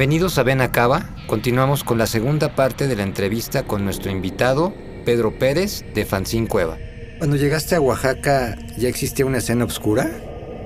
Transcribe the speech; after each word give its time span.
Bienvenidos 0.00 0.38
a 0.38 0.44
Ven 0.44 0.62
Acaba. 0.62 1.10
Continuamos 1.26 1.84
con 1.84 1.98
la 1.98 2.06
segunda 2.06 2.54
parte 2.54 2.88
de 2.88 2.96
la 2.96 3.02
entrevista 3.02 3.64
con 3.64 3.84
nuestro 3.84 4.10
invitado, 4.10 4.72
Pedro 5.04 5.38
Pérez, 5.38 5.84
de 5.94 6.06
Fanzín 6.06 6.46
Cueva. 6.46 6.78
Cuando 7.18 7.36
llegaste 7.36 7.74
a 7.74 7.82
Oaxaca, 7.82 8.56
¿ya 8.78 8.88
existía 8.88 9.26
una 9.26 9.36
escena 9.36 9.66
oscura? 9.66 10.08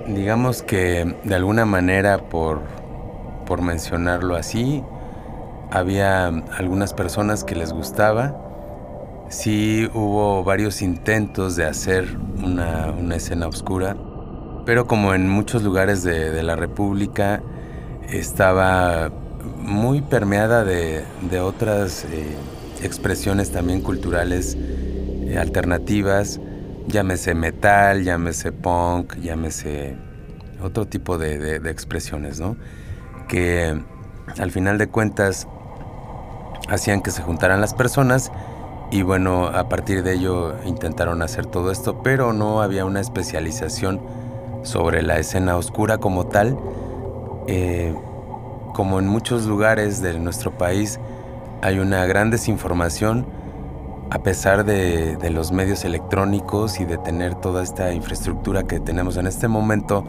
Digamos 0.07 0.62
que 0.62 1.17
de 1.25 1.35
alguna 1.35 1.67
manera, 1.67 2.29
por, 2.29 2.62
por 3.45 3.61
mencionarlo 3.61 4.37
así, 4.37 4.85
había 5.73 6.29
algunas 6.29 6.95
personas 6.95 7.43
que 7.43 7.57
les 7.57 7.73
gustaba. 7.73 8.41
Sí 9.31 9.91
hubo 9.95 10.45
varios 10.45 10.81
intentos 10.81 11.57
de 11.57 11.65
hacer 11.65 12.07
una, 12.41 12.93
una 12.97 13.17
escena 13.17 13.49
oscura, 13.49 13.97
pero 14.65 14.87
como 14.87 15.12
en 15.12 15.29
muchos 15.29 15.65
lugares 15.65 16.05
de, 16.05 16.31
de 16.31 16.43
la 16.45 16.55
República, 16.55 17.43
estaba 18.09 19.11
muy 19.45 20.03
permeada 20.03 20.64
de, 20.64 21.05
de 21.20 21.41
otras 21.41 22.05
eh, 22.06 22.47
expresiones 22.81 23.50
también 23.50 23.83
culturales 23.83 24.59
eh, 25.27 25.39
alternativas, 25.39 26.41
llámese 26.87 27.34
metal, 27.34 28.05
llámese 28.05 28.53
punk, 28.53 29.17
llámese 29.19 30.03
otro 30.61 30.87
tipo 30.89 31.19
de, 31.19 31.39
de- 31.61 31.70
expresiones, 31.70 32.41
¿no? 32.41 32.59
Que 33.28 33.81
al 34.39 34.53
final 34.53 34.78
de 34.78 34.89
cuentas 34.89 35.48
hacían 36.69 37.03
que 37.03 37.11
se 37.11 37.22
juntaran 37.22 37.61
las 37.61 37.75
personas 37.75 38.33
y 38.91 39.03
bueno, 39.03 39.47
a 39.48 39.69
partir 39.69 40.03
de 40.03 40.15
ello 40.15 40.56
intentaron 40.65 41.22
hacer 41.22 41.47
todo 41.47 41.70
esto, 41.70 42.03
pero 42.03 42.33
no 42.33 42.62
había 42.62 42.84
una 42.84 43.00
especialización 43.00 44.03
sobre 44.62 45.03
la 45.03 45.19
escena 45.19 45.56
oscura 45.56 45.98
como 45.98 46.27
tal. 46.28 46.61
Eh, 47.47 47.95
como 48.75 48.98
en 48.98 49.06
muchos 49.06 49.47
lugares 49.47 50.03
de 50.03 50.19
nuestro 50.19 50.50
país 50.58 51.00
hay 51.62 51.78
una 51.78 52.05
gran 52.05 52.30
desinformación 52.30 53.25
a 54.10 54.19
pesar 54.19 54.65
de, 54.65 55.16
los 55.31 55.50
medios 55.50 55.84
electrónicos 55.84 56.78
y 56.81 56.84
de 56.84 56.99
tener 56.99 57.34
toda 57.37 57.62
esta 57.62 57.93
infraestructura 57.94 58.65
que 58.65 58.78
tenemos 58.78 59.16
en 59.16 59.26
este 59.26 59.49
momento, 59.49 60.04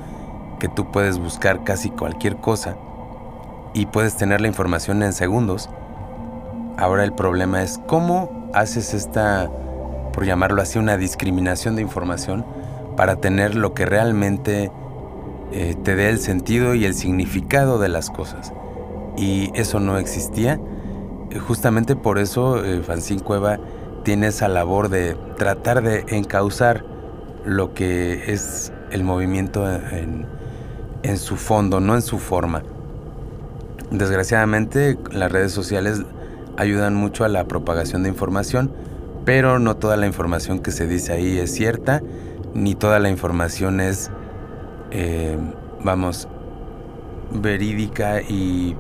que 0.60 0.68
tú 0.68 0.92
puedes 0.92 1.18
buscar 1.18 1.64
casi 1.64 1.90
cualquier 1.92 2.38
cosa 2.38 2.76
y 3.74 3.86
puedes 3.86 4.16
tener 4.16 4.42
la 4.42 4.48
información 4.48 5.02
en 5.02 5.14
segundos. 5.14 5.70
Ahora 6.78 7.04
el 7.04 7.14
problema 7.14 7.64
es 7.64 7.80
cómo 7.88 8.50
haces 8.54 8.94
esta, 8.94 9.50
por 10.12 10.26
llamarlo 10.26 10.62
así, 10.62 10.78
una 10.78 10.98
discriminación 10.98 11.76
de 11.76 11.82
información 11.82 12.46
para 12.98 13.16
tener 13.18 13.56
lo 13.56 13.74
que 13.74 13.86
realmente 13.86 14.72
eh, 15.52 15.76
te 15.84 15.96
dé 15.96 16.10
el 16.10 16.20
sentido 16.20 16.76
y 16.76 16.86
el 16.86 16.94
significado 16.94 17.80
de 17.80 17.90
las 17.90 18.10
cosas. 18.10 18.54
Y 19.18 19.52
eso 19.54 19.80
no 19.80 19.98
existía. 19.98 20.60
Eh, 21.32 21.40
Justamente 21.40 21.96
por 21.96 22.20
eso 22.20 22.64
eh, 22.64 22.82
Cueva 23.24 23.60
tiene 24.04 24.28
esa 24.28 24.48
labor 24.48 24.90
de 24.90 25.16
tratar 25.38 25.82
de 25.82 26.06
encauzar 26.10 26.86
lo 27.46 27.74
que 27.74 28.32
es 28.32 28.72
el 28.92 29.04
movimiento 29.04 29.72
en, 29.72 30.26
en 31.04 31.18
su 31.18 31.38
fondo, 31.38 31.80
no 31.80 31.96
en 31.96 32.02
su 32.02 32.20
forma. 32.20 32.64
Desgraciadamente 33.92 34.98
las 35.12 35.32
redes 35.32 35.52
sociales 35.52 36.04
ayudan 36.58 36.96
mucho 36.96 37.24
a 37.24 37.30
la 37.30 37.46
propagación 37.46 38.04
de 38.04 38.10
información, 38.10 38.72
pero 39.26 39.60
no 39.60 39.76
toda 39.78 39.98
la 39.98 40.08
información 40.08 40.60
que 40.60 40.72
se 40.72 40.88
dice 40.88 41.14
ahí 41.14 41.38
es 41.38 41.52
cierta, 41.54 42.02
ni 42.54 42.76
toda 42.76 43.00
la 43.00 43.10
información 43.10 43.82
es, 43.82 44.12
eh, 44.92 45.38
vamos, 45.84 46.28
verídica 47.32 48.22
y 48.22 48.76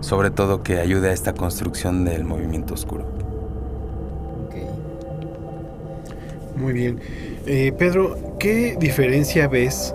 sobre 0.00 0.30
todo 0.30 0.62
que 0.62 0.78
ayude 0.78 1.10
a 1.10 1.12
esta 1.12 1.34
construcción 1.34 2.04
del 2.04 2.24
movimiento 2.24 2.74
oscuro. 2.74 3.20
Muy 6.60 6.74
bien. 6.74 7.00
Eh, 7.46 7.72
Pedro, 7.78 8.36
¿qué 8.38 8.76
diferencia 8.78 9.48
ves 9.48 9.94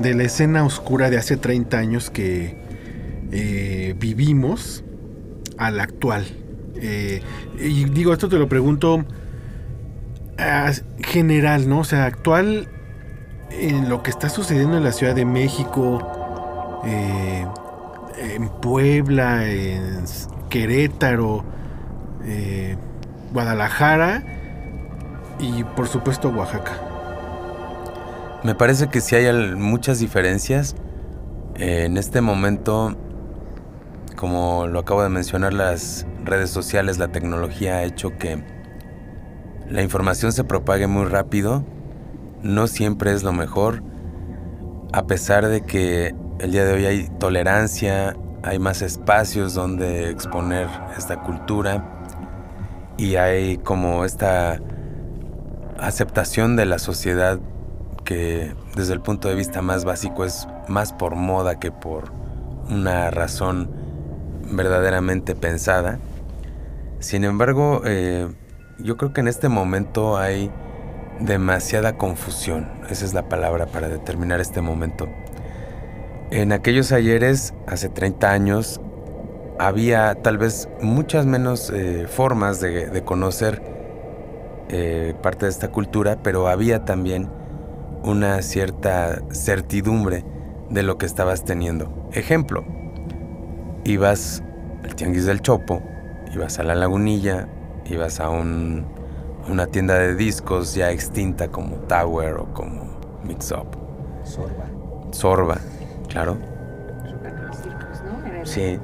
de 0.00 0.12
la 0.14 0.24
escena 0.24 0.64
oscura 0.64 1.08
de 1.08 1.16
hace 1.16 1.38
30 1.38 1.78
años 1.78 2.10
que 2.10 2.58
eh, 3.32 3.94
vivimos 3.98 4.84
a 5.56 5.70
la 5.70 5.84
actual? 5.84 6.26
Eh, 6.76 7.22
y 7.58 7.84
digo, 7.86 8.12
esto 8.12 8.28
te 8.28 8.36
lo 8.36 8.50
pregunto 8.50 9.02
ah, 10.36 10.72
general, 11.02 11.70
¿no? 11.70 11.80
O 11.80 11.84
sea, 11.84 12.04
actual 12.04 12.68
en 13.60 13.88
lo 13.88 14.02
que 14.02 14.10
está 14.10 14.28
sucediendo 14.28 14.76
en 14.76 14.84
la 14.84 14.92
Ciudad 14.92 15.14
de 15.14 15.24
México, 15.24 16.80
eh, 16.84 17.46
en 18.18 18.48
Puebla, 18.48 19.46
en 19.46 20.04
Querétaro, 20.48 21.44
eh, 22.24 22.76
Guadalajara 23.32 24.22
y 25.38 25.64
por 25.64 25.88
supuesto 25.88 26.28
Oaxaca. 26.28 26.72
Me 28.42 28.54
parece 28.54 28.88
que 28.88 29.00
sí 29.00 29.16
hay 29.16 29.54
muchas 29.54 29.98
diferencias. 29.98 30.76
Eh, 31.56 31.84
en 31.84 31.96
este 31.96 32.20
momento, 32.20 32.96
como 34.16 34.66
lo 34.66 34.80
acabo 34.80 35.02
de 35.02 35.08
mencionar, 35.08 35.52
las 35.52 36.06
redes 36.24 36.50
sociales, 36.50 36.98
la 36.98 37.08
tecnología 37.08 37.76
ha 37.76 37.82
hecho 37.84 38.16
que 38.18 38.42
la 39.68 39.82
información 39.82 40.32
se 40.32 40.44
propague 40.44 40.86
muy 40.86 41.06
rápido. 41.06 41.64
No 42.44 42.66
siempre 42.66 43.12
es 43.12 43.22
lo 43.22 43.32
mejor. 43.32 43.82
A 44.92 45.06
pesar 45.06 45.48
de 45.48 45.62
que 45.62 46.14
el 46.38 46.52
día 46.52 46.66
de 46.66 46.74
hoy 46.74 46.84
hay 46.84 47.08
tolerancia, 47.18 48.14
hay 48.42 48.58
más 48.58 48.82
espacios 48.82 49.54
donde 49.54 50.10
exponer 50.10 50.68
esta 50.98 51.22
cultura 51.22 52.04
y 52.98 53.16
hay 53.16 53.56
como 53.56 54.04
esta 54.04 54.60
aceptación 55.78 56.54
de 56.54 56.66
la 56.66 56.78
sociedad 56.78 57.40
que 58.04 58.54
desde 58.76 58.92
el 58.92 59.00
punto 59.00 59.28
de 59.28 59.34
vista 59.34 59.62
más 59.62 59.86
básico 59.86 60.26
es 60.26 60.46
más 60.68 60.92
por 60.92 61.14
moda 61.14 61.58
que 61.58 61.72
por 61.72 62.12
una 62.68 63.10
razón 63.10 63.70
verdaderamente 64.52 65.34
pensada. 65.34 65.98
Sin 66.98 67.24
embargo, 67.24 67.80
eh, 67.86 68.28
yo 68.78 68.98
creo 68.98 69.14
que 69.14 69.22
en 69.22 69.28
este 69.28 69.48
momento 69.48 70.18
hay 70.18 70.50
demasiada 71.20 71.96
confusión. 71.96 72.68
Esa 72.90 73.04
es 73.04 73.14
la 73.14 73.28
palabra 73.28 73.66
para 73.66 73.88
determinar 73.88 74.40
este 74.40 74.60
momento. 74.60 75.08
En 76.30 76.52
aquellos 76.52 76.92
ayeres, 76.92 77.54
hace 77.66 77.88
30 77.88 78.30
años, 78.30 78.80
había 79.58 80.14
tal 80.16 80.38
vez 80.38 80.68
muchas 80.80 81.26
menos 81.26 81.70
eh, 81.70 82.06
formas 82.08 82.60
de, 82.60 83.02
conocer 83.04 83.62
eh, 84.68 85.14
parte 85.22 85.46
de 85.46 85.50
esta 85.50 85.68
cultura, 85.68 86.18
pero 86.22 86.48
había 86.48 86.84
también 86.84 87.30
una 88.02 88.42
cierta 88.42 89.22
certidumbre 89.30 90.24
de 90.70 90.82
lo 90.82 90.98
que 90.98 91.06
estabas 91.06 91.44
teniendo. 91.44 92.08
Ejemplo, 92.12 92.64
ibas 93.84 94.42
al 94.82 94.94
Tianguis 94.94 95.26
del 95.26 95.40
Chopo, 95.40 95.82
ibas 96.34 96.58
a 96.58 96.64
la 96.64 96.74
Lagunilla, 96.74 97.48
ibas 97.86 98.18
a 98.20 98.28
un- 98.30 98.86
una 99.48 99.66
tienda 99.66 99.98
de 99.98 100.14
discos 100.14 100.74
ya 100.74 100.90
extinta 100.90 101.48
como 101.48 101.76
Tower 101.88 102.34
o 102.34 102.46
como 102.54 102.98
Mix 103.24 103.52
Up. 103.52 103.76
Sorba. 104.24 104.64
Sorba, 105.12 105.58
claro. 106.08 106.36
Sí. 108.44 108.78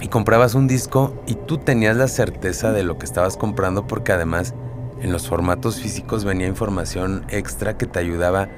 Y 0.00 0.08
comprabas 0.08 0.54
un 0.54 0.66
disco 0.66 1.14
y 1.26 1.34
tú 1.34 1.58
tenías 1.58 1.96
la 1.96 2.08
certeza 2.08 2.72
de 2.72 2.82
lo 2.84 2.98
que 2.98 3.04
estabas 3.04 3.36
comprando 3.36 3.86
porque 3.86 4.12
además 4.12 4.54
en 5.00 5.12
los 5.12 5.28
formatos 5.28 5.80
físicos 5.80 6.24
venía 6.24 6.46
información 6.46 7.24
extra 7.28 7.76
que 7.76 7.86
te 7.86 7.98
ayudaba 7.98 8.48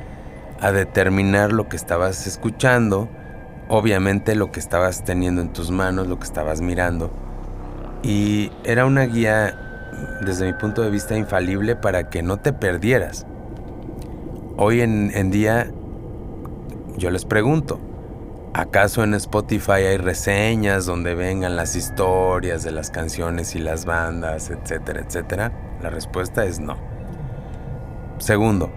a 0.60 0.72
determinar 0.72 1.52
lo 1.52 1.68
que 1.68 1.76
estabas 1.76 2.26
escuchando, 2.26 3.08
obviamente 3.68 4.34
lo 4.36 4.52
que 4.52 4.60
estabas 4.60 5.04
teniendo 5.04 5.40
en 5.40 5.52
tus 5.52 5.70
manos, 5.70 6.06
lo 6.06 6.18
que 6.18 6.24
estabas 6.24 6.60
mirando. 6.60 7.10
Y 8.02 8.52
era 8.64 8.86
una 8.86 9.02
guía, 9.02 9.71
desde 10.20 10.46
mi 10.46 10.52
punto 10.52 10.82
de 10.82 10.90
vista, 10.90 11.16
infalible 11.16 11.76
para 11.76 12.10
que 12.10 12.22
no 12.22 12.38
te 12.38 12.52
perdieras. 12.52 13.26
Hoy 14.56 14.80
en, 14.80 15.30
día, 15.30 15.70
yo 16.96 17.10
les 17.10 17.24
pregunto, 17.24 17.80
¿Acaso 18.54 19.02
en 19.02 19.14
Spotify 19.14 19.72
hay 19.72 19.96
reseñas 19.96 20.84
donde 20.84 21.14
vengan 21.14 21.56
las 21.56 21.74
historias 21.74 22.62
de 22.62 22.70
las 22.70 22.90
canciones 22.90 23.54
y 23.54 23.58
las 23.58 23.86
bandas, 23.86 24.50
etcétera, 24.50 25.00
etcétera? 25.00 25.52
La 25.80 25.88
respuesta 25.88 26.44
es 26.44 26.60
no. 26.60 26.76
Segundo, 28.18 28.70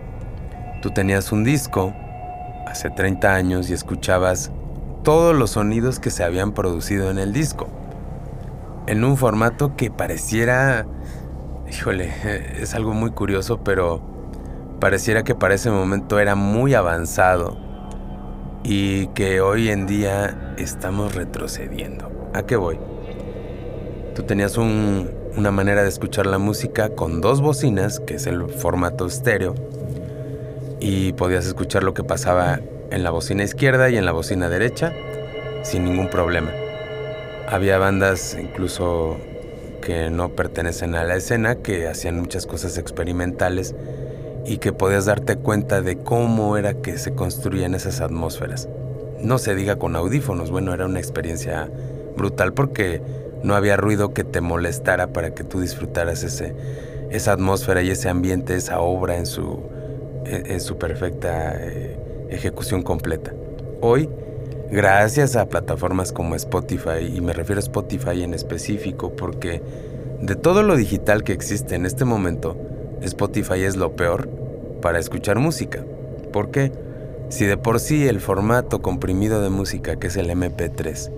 tú 0.81 0.91
tenías 0.91 1.33
un 1.33 1.43
disco 1.43 1.93
hace 2.65 2.89
30 2.89 3.35
años 3.35 3.69
y 3.69 3.73
escuchabas 3.73 4.49
todos 5.03 5.35
los 5.35 5.51
sonidos 5.51 5.99
que 5.99 6.09
se 6.09 6.23
habían 6.23 6.53
producido 6.53 7.11
en 7.11 7.17
el 7.17 7.33
disco. 7.33 7.67
En 8.87 9.03
un 9.03 9.17
formato 9.17 9.75
que 9.75 9.91
pareciera, 9.91 10.85
híjole, 11.75 12.09
es 12.59 12.73
algo 12.73 12.93
muy 12.93 13.11
curioso, 13.11 13.59
pero 13.63 14.01
pareciera 14.79 15.23
que 15.23 15.35
para 15.35 15.55
ese 15.55 15.69
momento 15.69 16.19
era 16.19 16.35
muy 16.35 16.73
avanzado 16.73 17.57
y 18.63 19.07
que 19.07 19.41
hoy 19.41 19.69
en 19.69 19.85
día 19.85 20.55
estamos 20.57 21.15
retrocediendo. 21.15 22.09
¿A 22.33 22.43
qué 22.43 22.55
voy? 22.55 22.79
Tú 24.15 24.23
tenías 24.23 24.57
una 24.57 25.51
manera 25.51 25.83
de 25.83 25.89
escuchar 25.89 26.27
la 26.27 26.37
música 26.37 26.89
con 26.89 27.19
dos 27.19 27.41
bocinas, 27.41 27.99
que 27.99 28.15
es 28.15 28.25
el 28.25 28.47
formato 28.49 29.05
estéreo, 29.05 29.53
y 30.79 31.11
podías 31.13 31.45
escuchar 31.45 31.83
lo 31.83 31.93
que 31.93 32.03
pasaba 32.03 32.61
en 32.89 33.03
la 33.03 33.09
bocina 33.09 33.43
izquierda 33.43 33.89
y 33.89 33.97
en 33.97 34.05
la 34.05 34.13
bocina 34.13 34.47
derecha 34.47 34.93
sin 35.63 35.83
ningún 35.83 36.09
problema. 36.09 36.51
Había 37.49 37.77
bandas 37.77 38.37
incluso 38.39 39.17
que 39.85 40.09
no 40.09 40.29
pertenecen 40.29 40.95
a 40.95 41.03
la 41.03 41.15
escena 41.15 41.57
que 41.57 41.87
hacían 41.87 42.19
muchas 42.19 42.47
cosas 42.47 42.79
experimentales 42.79 43.75
y 44.43 44.57
que 44.57 44.73
podías 44.73 45.05
darte 45.05 45.35
cuenta 45.35 45.83
de 45.83 45.97
cómo 45.97 46.57
era 46.57 46.73
que 46.73 46.97
se 46.97 47.13
construían 47.13 47.75
esas 47.75 48.01
atmósferas. 48.01 48.67
No 49.21 49.37
se 49.37 49.53
diga 49.53 49.75
con 49.75 49.95
audífonos, 49.95 50.49
bueno, 50.49 50.73
era 50.73 50.87
una 50.87 50.99
experiencia 50.99 51.69
brutal 52.17 52.53
porque 52.53 52.99
no 53.43 53.53
había 53.53 53.77
ruido 53.77 54.11
que 54.11 54.23
te 54.23 54.41
molestara 54.41 55.13
para 55.13 55.35
que 55.35 55.43
tú 55.43 55.61
disfrutaras 55.61 56.23
ese, 56.23 56.55
esa 57.11 57.33
atmósfera 57.33 57.83
y 57.83 57.91
ese 57.91 58.09
ambiente, 58.09 58.55
esa 58.55 58.79
obra 58.79 59.17
en 59.17 59.27
su, 59.27 59.59
en, 60.25 60.59
su 60.61 60.79
perfecta 60.79 61.57
eh, 61.61 62.27
ejecución 62.29 62.81
completa. 62.81 63.33
Hoy, 63.81 64.09
gracias 64.71 65.35
a 65.35 65.47
plataformas 65.47 66.11
como 66.11 66.35
Spotify, 66.35 67.11
y 67.13 67.21
me 67.21 67.33
refiero 67.33 67.59
a 67.59 67.63
Spotify 67.63 68.23
en 68.23 68.33
específico 68.33 69.15
porque 69.15 69.61
de 70.21 70.35
todo 70.35 70.63
lo 70.63 70.75
digital 70.75 71.23
que 71.23 71.33
existe 71.33 71.75
en 71.75 71.85
este 71.85 72.05
momento, 72.05 72.57
Spotify 73.01 73.61
es 73.61 73.75
lo 73.75 73.95
peor 73.95 74.29
para 74.81 74.99
escuchar 74.99 75.39
música. 75.39 75.83
¿Por 76.31 76.51
qué? 76.51 76.71
Si 77.29 77.45
de 77.45 77.57
por 77.57 77.79
sí 77.79 78.07
el 78.07 78.19
formato 78.19 78.81
comprimido 78.81 79.41
de 79.41 79.49
música, 79.49 79.97
que 79.97 80.07
es 80.07 80.17
el 80.17 80.29
MP3, 80.29 81.11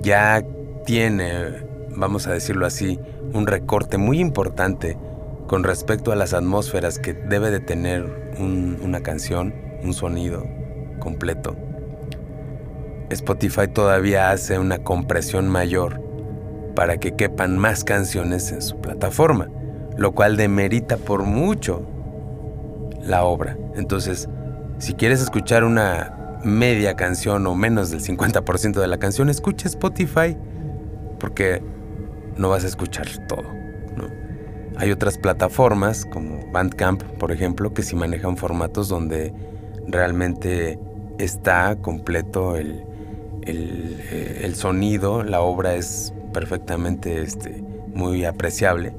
ya 0.00 0.44
tiene, 0.84 1.64
vamos 1.90 2.26
a 2.26 2.32
decirlo 2.32 2.66
así, 2.66 2.98
un 3.32 3.46
recorte 3.46 3.98
muy 3.98 4.20
importante 4.20 4.96
con 5.46 5.64
respecto 5.64 6.12
a 6.12 6.16
las 6.16 6.34
atmósferas 6.34 6.98
que 6.98 7.14
debe 7.14 7.50
de 7.50 7.60
tener 7.60 8.34
una 8.38 9.00
canción, 9.02 9.54
un 9.82 9.94
sonido 9.94 10.44
completo. 10.98 11.56
Spotify 13.10 13.68
todavía 13.68 14.30
hace 14.30 14.58
una 14.58 14.78
compresión 14.78 15.48
mayor 15.48 16.02
para 16.74 16.98
que 16.98 17.14
quepan 17.14 17.58
más 17.58 17.84
canciones 17.84 18.52
en 18.52 18.62
su 18.62 18.76
plataforma 18.80 19.48
lo 19.96 20.12
cual 20.12 20.36
demerita 20.36 20.96
por 20.96 21.24
mucho 21.24 21.82
la 23.02 23.24
obra. 23.24 23.56
Entonces, 23.74 24.28
si 24.78 24.94
quieres 24.94 25.22
escuchar 25.22 25.64
una 25.64 26.38
media 26.44 26.94
canción 26.94 27.46
o 27.46 27.54
menos 27.54 27.90
del 27.90 28.00
50% 28.02 28.80
de 28.80 28.86
la 28.86 28.98
canción, 28.98 29.28
escucha 29.28 29.68
Spotify, 29.68 30.36
porque 31.18 31.62
no 32.36 32.50
vas 32.50 32.64
a 32.64 32.66
escuchar 32.66 33.06
todo. 33.26 33.56
Hay 34.78 34.90
otras 34.90 35.16
plataformas 35.16 36.04
como 36.04 36.52
Bandcamp, 36.52 37.02
por 37.02 37.32
ejemplo, 37.32 37.72
que 37.72 37.82
sí 37.82 37.96
manejan 37.96 38.36
formatos 38.36 38.90
donde 38.90 39.32
realmente 39.86 40.78
está 41.18 41.76
completo 41.76 42.56
el, 42.56 42.84
el, 43.46 44.00
eh, 44.10 44.40
el 44.44 44.54
sonido, 44.54 45.22
la 45.22 45.40
obra 45.40 45.74
es 45.74 46.12
perfectamente 46.32 47.22
este, 47.22 47.62
muy 47.94 48.24
apreciable 48.24 48.92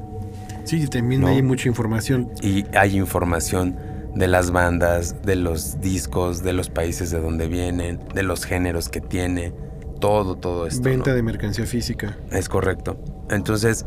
Sí, 0.68 0.86
también 0.88 1.24
hay 1.24 1.42
mucha 1.42 1.70
información. 1.70 2.30
Y 2.42 2.66
hay 2.76 2.98
información 2.98 3.78
de 4.16 4.28
las 4.28 4.52
bandas, 4.52 5.16
de 5.24 5.38
los 5.38 5.80
discos, 5.80 6.44
de 6.44 6.52
los 6.52 6.70
países 6.70 7.10
de 7.10 7.22
donde 7.22 7.48
vienen, 7.48 8.00
de 8.14 8.24
los 8.24 8.44
géneros 8.44 8.90
que 8.90 9.00
tiene, 9.00 9.54
todo, 10.02 10.36
todo 10.36 10.68
esto. 10.68 10.84
Venta 10.84 11.14
de 11.14 11.24
mercancía 11.24 11.66
física. 11.66 12.18
Es 12.32 12.50
correcto. 12.50 13.00
Entonces, 13.30 13.86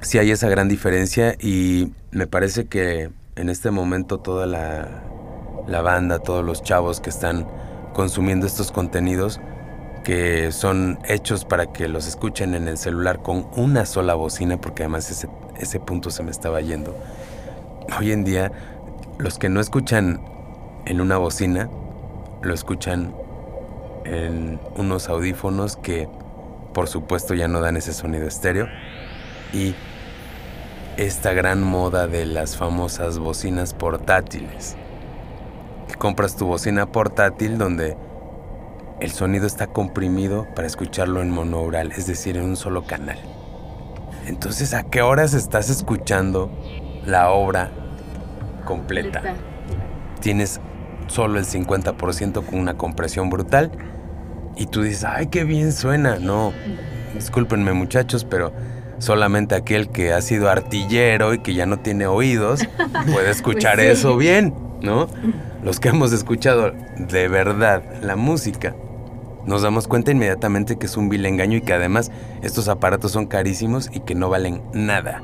sí 0.00 0.16
hay 0.16 0.30
esa 0.30 0.48
gran 0.48 0.68
diferencia 0.68 1.36
y 1.38 1.92
me 2.10 2.26
parece 2.26 2.64
que 2.64 3.10
en 3.36 3.50
este 3.50 3.70
momento 3.70 4.18
toda 4.18 4.46
la, 4.46 5.02
la 5.68 5.82
banda, 5.82 6.20
todos 6.20 6.42
los 6.42 6.62
chavos 6.62 7.00
que 7.00 7.10
están 7.10 7.46
consumiendo 7.92 8.46
estos 8.46 8.72
contenidos, 8.72 9.40
que 10.04 10.50
son 10.52 10.98
hechos 11.04 11.44
para 11.44 11.66
que 11.66 11.88
los 11.88 12.06
escuchen 12.06 12.54
en 12.54 12.68
el 12.68 12.78
celular 12.78 13.20
con 13.20 13.46
una 13.54 13.84
sola 13.86 14.14
bocina, 14.14 14.56
porque 14.58 14.84
además 14.84 15.10
ese 15.10 15.28
ese 15.60 15.78
punto 15.78 16.10
se 16.10 16.22
me 16.22 16.30
estaba 16.30 16.60
yendo. 16.60 16.96
Hoy 17.98 18.12
en 18.12 18.24
día, 18.24 18.50
los 19.18 19.38
que 19.38 19.48
no 19.48 19.60
escuchan 19.60 20.20
en 20.86 21.00
una 21.00 21.18
bocina, 21.18 21.68
lo 22.42 22.54
escuchan 22.54 23.14
en 24.04 24.58
unos 24.76 25.08
audífonos 25.08 25.76
que 25.76 26.08
por 26.72 26.88
supuesto 26.88 27.34
ya 27.34 27.48
no 27.48 27.60
dan 27.60 27.76
ese 27.76 27.92
sonido 27.92 28.26
estéreo. 28.26 28.68
Y 29.52 29.74
esta 30.96 31.32
gran 31.32 31.62
moda 31.62 32.06
de 32.06 32.24
las 32.24 32.56
famosas 32.56 33.18
bocinas 33.18 33.74
portátiles. 33.74 34.76
Compras 35.96 36.36
tu 36.36 36.46
bocina 36.46 36.86
portátil 36.86 37.58
donde 37.58 37.96
el 39.00 39.10
sonido 39.12 39.46
está 39.46 39.66
comprimido 39.66 40.46
para 40.54 40.66
escucharlo 40.66 41.22
en 41.22 41.30
monoural, 41.30 41.92
es 41.92 42.06
decir, 42.06 42.36
en 42.36 42.44
un 42.44 42.56
solo 42.56 42.84
canal. 42.84 43.18
Entonces, 44.26 44.74
¿a 44.74 44.82
qué 44.84 45.02
horas 45.02 45.34
estás 45.34 45.70
escuchando 45.70 46.50
la 47.06 47.30
obra 47.30 47.70
completa? 48.64 49.22
Tienes 50.20 50.60
solo 51.06 51.38
el 51.38 51.46
50% 51.46 52.44
con 52.44 52.58
una 52.58 52.74
compresión 52.74 53.30
brutal 53.30 53.72
y 54.56 54.66
tú 54.66 54.82
dices, 54.82 55.04
ay, 55.04 55.28
qué 55.28 55.44
bien 55.44 55.72
suena. 55.72 56.18
No, 56.18 56.52
discúlpenme 57.14 57.72
muchachos, 57.72 58.24
pero 58.24 58.52
solamente 58.98 59.54
aquel 59.54 59.88
que 59.88 60.12
ha 60.12 60.20
sido 60.20 60.50
artillero 60.50 61.32
y 61.32 61.38
que 61.38 61.54
ya 61.54 61.64
no 61.64 61.78
tiene 61.78 62.06
oídos 62.06 62.60
puede 63.10 63.30
escuchar 63.30 63.76
pues 63.76 63.98
eso 63.98 64.16
bien, 64.16 64.54
¿no? 64.82 65.08
Los 65.62 65.78
que 65.78 65.90
hemos 65.90 66.12
escuchado 66.12 66.72
de 66.96 67.28
verdad 67.28 67.82
la 68.02 68.16
música 68.16 68.74
nos 69.46 69.62
damos 69.62 69.88
cuenta 69.88 70.10
inmediatamente 70.10 70.76
que 70.76 70.86
es 70.86 70.96
un 70.96 71.08
vil 71.08 71.26
engaño 71.26 71.58
y 71.58 71.60
que 71.62 71.72
además 71.72 72.10
estos 72.42 72.68
aparatos 72.68 73.12
son 73.12 73.26
carísimos 73.26 73.90
y 73.92 74.00
que 74.00 74.14
no 74.14 74.28
valen 74.28 74.62
nada. 74.72 75.22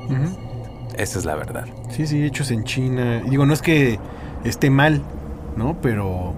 Esa 0.97 1.19
es 1.19 1.25
la 1.25 1.35
verdad. 1.35 1.65
Sí, 1.89 2.07
sí, 2.07 2.23
hechos 2.23 2.51
en 2.51 2.63
China. 2.63 3.21
Digo, 3.27 3.45
no 3.45 3.53
es 3.53 3.61
que 3.61 3.99
esté 4.43 4.69
mal, 4.69 5.03
¿no? 5.55 5.77
Pero 5.81 6.33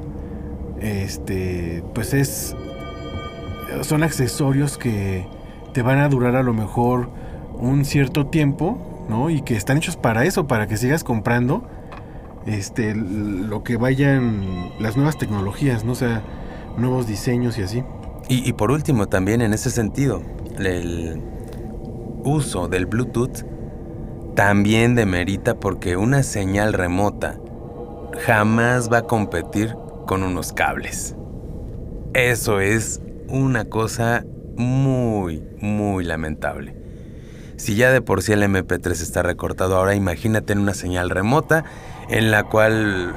este, 0.81 1.83
pues 1.93 2.13
es 2.13 2.55
son 3.81 4.03
accesorios 4.03 4.77
que 4.77 5.27
te 5.73 5.81
van 5.81 5.99
a 5.99 6.09
durar 6.09 6.35
a 6.35 6.43
lo 6.43 6.53
mejor 6.53 7.09
un 7.53 7.85
cierto 7.85 8.27
tiempo, 8.27 9.05
¿no? 9.09 9.29
Y 9.29 9.41
que 9.41 9.55
están 9.55 9.77
hechos 9.77 9.95
para 9.95 10.25
eso, 10.25 10.47
para 10.47 10.67
que 10.67 10.77
sigas 10.77 11.03
comprando 11.03 11.67
este 12.45 12.95
lo 12.95 13.63
que 13.63 13.77
vayan 13.77 14.71
las 14.79 14.95
nuevas 14.95 15.17
tecnologías, 15.17 15.83
¿no? 15.83 15.95
Sea, 15.95 16.23
nuevos 16.77 17.07
diseños 17.07 17.57
y 17.57 17.63
así. 17.63 17.83
Y, 18.31 18.53
por 18.53 18.69
último, 18.69 19.07
también 19.07 19.41
en 19.41 19.53
ese 19.53 19.71
sentido, 19.71 20.21
el 20.59 21.19
uso 22.23 22.67
del 22.67 22.85
Bluetooth 22.85 23.43
también 24.35 24.93
demerita 24.93 25.59
porque 25.59 25.97
una 25.97 26.21
señal 26.21 26.73
remota 26.73 27.39
jamás 28.25 28.91
va 28.91 28.99
a 28.99 29.07
competir 29.07 29.75
con 30.05 30.21
unos 30.21 30.53
cables. 30.53 31.15
Eso 32.13 32.59
es 32.59 33.01
una 33.27 33.65
cosa 33.65 34.25
muy, 34.55 35.43
muy 35.59 36.03
lamentable. 36.03 36.75
Si 37.57 37.75
ya 37.75 37.91
de 37.91 38.01
por 38.01 38.21
sí 38.21 38.31
el 38.31 38.43
MP3 38.43 38.91
está 38.91 39.23
recortado, 39.23 39.75
ahora 39.75 39.95
imagínate 39.95 40.53
en 40.53 40.59
una 40.59 40.73
señal 40.73 41.09
remota 41.09 41.65
en 42.09 42.31
la 42.31 42.43
cual 42.43 43.15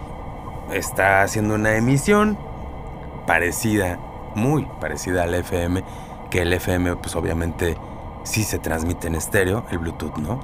está 0.73 1.23
haciendo 1.23 1.55
una 1.55 1.77
emisión 1.77 2.39
parecida, 3.27 3.99
muy 4.35 4.67
parecida 4.81 5.25
al 5.25 5.35
FM, 5.35 5.83
que 6.31 6.43
el 6.43 6.53
FM 6.53 6.97
pues 6.97 7.17
obviamente 7.17 7.77
sí 8.25 8.45
se 8.45 8.59
transmite 8.59 9.09
en 9.09 9.15
estéreo, 9.15 9.65
el 9.71 9.79
Bluetooth 9.79 10.17
no. 10.19 10.41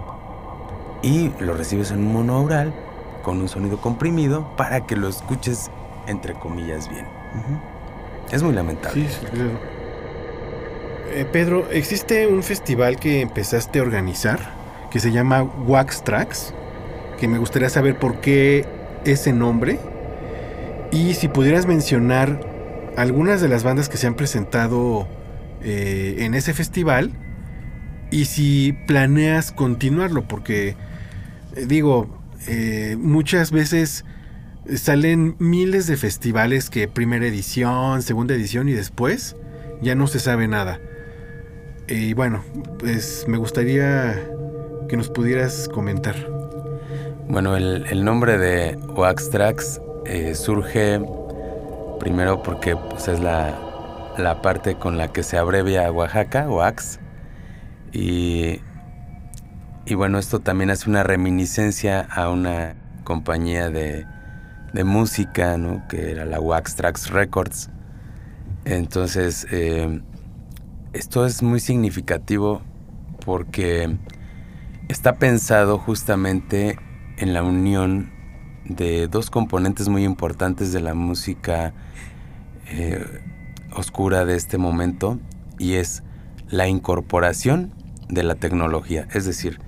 Y 1.02 1.30
lo 1.38 1.54
recibes 1.54 1.90
en 1.90 1.98
un 1.98 2.12
monaural 2.12 2.74
con 3.22 3.40
un 3.40 3.48
sonido 3.48 3.80
comprimido 3.80 4.48
para 4.56 4.86
que 4.86 4.96
lo 4.96 5.08
escuches 5.08 5.70
entre 6.06 6.34
comillas 6.34 6.88
bien. 6.88 7.06
Es 8.32 8.42
muy 8.42 8.52
lamentable. 8.52 9.08
Sí, 9.08 9.16
sí, 9.20 9.26
claro. 9.26 9.50
Eh, 11.10 11.26
Pedro, 11.30 11.70
existe 11.70 12.26
un 12.26 12.42
festival 12.42 12.98
que 12.98 13.20
empezaste 13.22 13.78
a 13.78 13.82
organizar 13.82 14.58
que 14.90 15.00
se 15.00 15.10
llama 15.12 15.42
Wax 15.42 16.02
Tracks, 16.02 16.54
que 17.18 17.28
me 17.28 17.38
gustaría 17.38 17.68
saber 17.68 17.98
por 17.98 18.20
qué 18.20 18.64
ese 19.04 19.32
nombre 19.32 19.78
y 20.90 21.14
si 21.14 21.28
pudieras 21.28 21.66
mencionar 21.66 22.40
algunas 22.96 23.40
de 23.40 23.48
las 23.48 23.62
bandas 23.62 23.88
que 23.88 23.96
se 23.96 24.06
han 24.06 24.14
presentado 24.14 25.06
eh, 25.62 26.16
en 26.20 26.34
ese 26.34 26.54
festival 26.54 27.12
y 28.10 28.24
si 28.24 28.74
planeas 28.86 29.52
continuarlo, 29.52 30.26
porque 30.26 30.76
eh, 31.54 31.66
digo, 31.66 32.08
eh, 32.46 32.96
muchas 32.98 33.50
veces 33.50 34.04
salen 34.76 35.36
miles 35.38 35.86
de 35.86 35.96
festivales 35.96 36.70
que 36.70 36.88
primera 36.88 37.26
edición, 37.26 38.02
segunda 38.02 38.34
edición 38.34 38.68
y 38.68 38.72
después 38.72 39.36
ya 39.82 39.94
no 39.94 40.06
se 40.06 40.20
sabe 40.20 40.48
nada. 40.48 40.80
Y 41.88 42.12
bueno, 42.12 42.44
pues 42.78 43.24
me 43.28 43.38
gustaría 43.38 44.28
que 44.88 44.96
nos 44.96 45.08
pudieras 45.08 45.68
comentar. 45.68 46.37
Bueno, 47.30 47.56
el, 47.56 48.04
nombre 48.04 48.38
de 48.38 48.78
Wax 48.96 49.28
Tracks 49.28 49.82
eh, 50.06 50.34
surge 50.34 50.98
primero 52.00 52.42
porque 52.42 52.74
pues, 52.74 53.06
es 53.08 53.20
la, 53.20 53.54
la, 54.16 54.40
parte 54.40 54.76
con 54.76 54.96
la 54.96 55.12
que 55.12 55.22
se 55.22 55.36
abrevia 55.36 55.92
Oaxaca, 55.92 56.48
Wax. 56.48 57.00
Y, 57.92 58.60
y 59.84 59.94
bueno, 59.94 60.18
esto 60.18 60.40
también 60.40 60.70
hace 60.70 60.88
una 60.88 61.02
reminiscencia 61.02 62.00
a 62.00 62.30
una 62.30 62.76
compañía 63.04 63.68
de, 63.68 64.06
de 64.72 64.84
música, 64.84 65.58
¿no? 65.58 65.86
que 65.86 66.10
era 66.12 66.24
la 66.24 66.40
Wax 66.40 66.76
Tracks 66.76 67.10
Records. 67.10 67.68
Entonces, 68.64 69.46
eh, 69.50 70.00
esto 70.94 71.26
es 71.26 71.42
muy 71.42 71.60
significativo 71.60 72.62
porque 73.26 73.98
está 74.88 75.16
pensado 75.16 75.76
justamente 75.78 76.78
en 77.18 77.34
la 77.34 77.42
unión 77.42 78.10
de 78.64 79.08
dos 79.08 79.30
componentes 79.30 79.88
muy 79.88 80.04
importantes 80.04 80.72
de 80.72 80.80
la 80.80 80.94
música 80.94 81.74
eh, 82.68 83.04
oscura 83.74 84.24
de 84.24 84.36
este 84.36 84.56
momento 84.56 85.18
y 85.58 85.74
es 85.74 86.02
la 86.48 86.68
incorporación 86.68 87.72
de 88.08 88.22
la 88.22 88.36
tecnología. 88.36 89.08
Es 89.12 89.24
decir, 89.24 89.58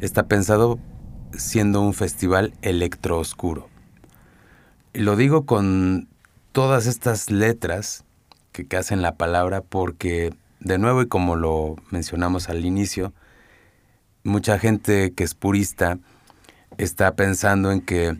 está 0.00 0.26
pensado 0.26 0.78
siendo 1.32 1.80
un 1.80 1.94
festival 1.94 2.52
electrooscuro. 2.60 3.68
Lo 4.92 5.16
digo 5.16 5.46
con 5.46 6.08
todas 6.52 6.86
estas 6.86 7.30
letras 7.30 8.04
que, 8.52 8.66
que 8.66 8.76
hacen 8.76 9.00
la 9.00 9.14
palabra 9.14 9.62
porque, 9.62 10.34
de 10.58 10.78
nuevo, 10.78 11.02
y 11.02 11.06
como 11.06 11.36
lo 11.36 11.76
mencionamos 11.90 12.48
al 12.48 12.64
inicio, 12.64 13.14
mucha 14.22 14.58
gente 14.58 15.12
que 15.12 15.24
es 15.24 15.34
purista 15.34 15.98
está 16.82 17.14
pensando 17.14 17.70
en 17.72 17.82
que 17.82 18.16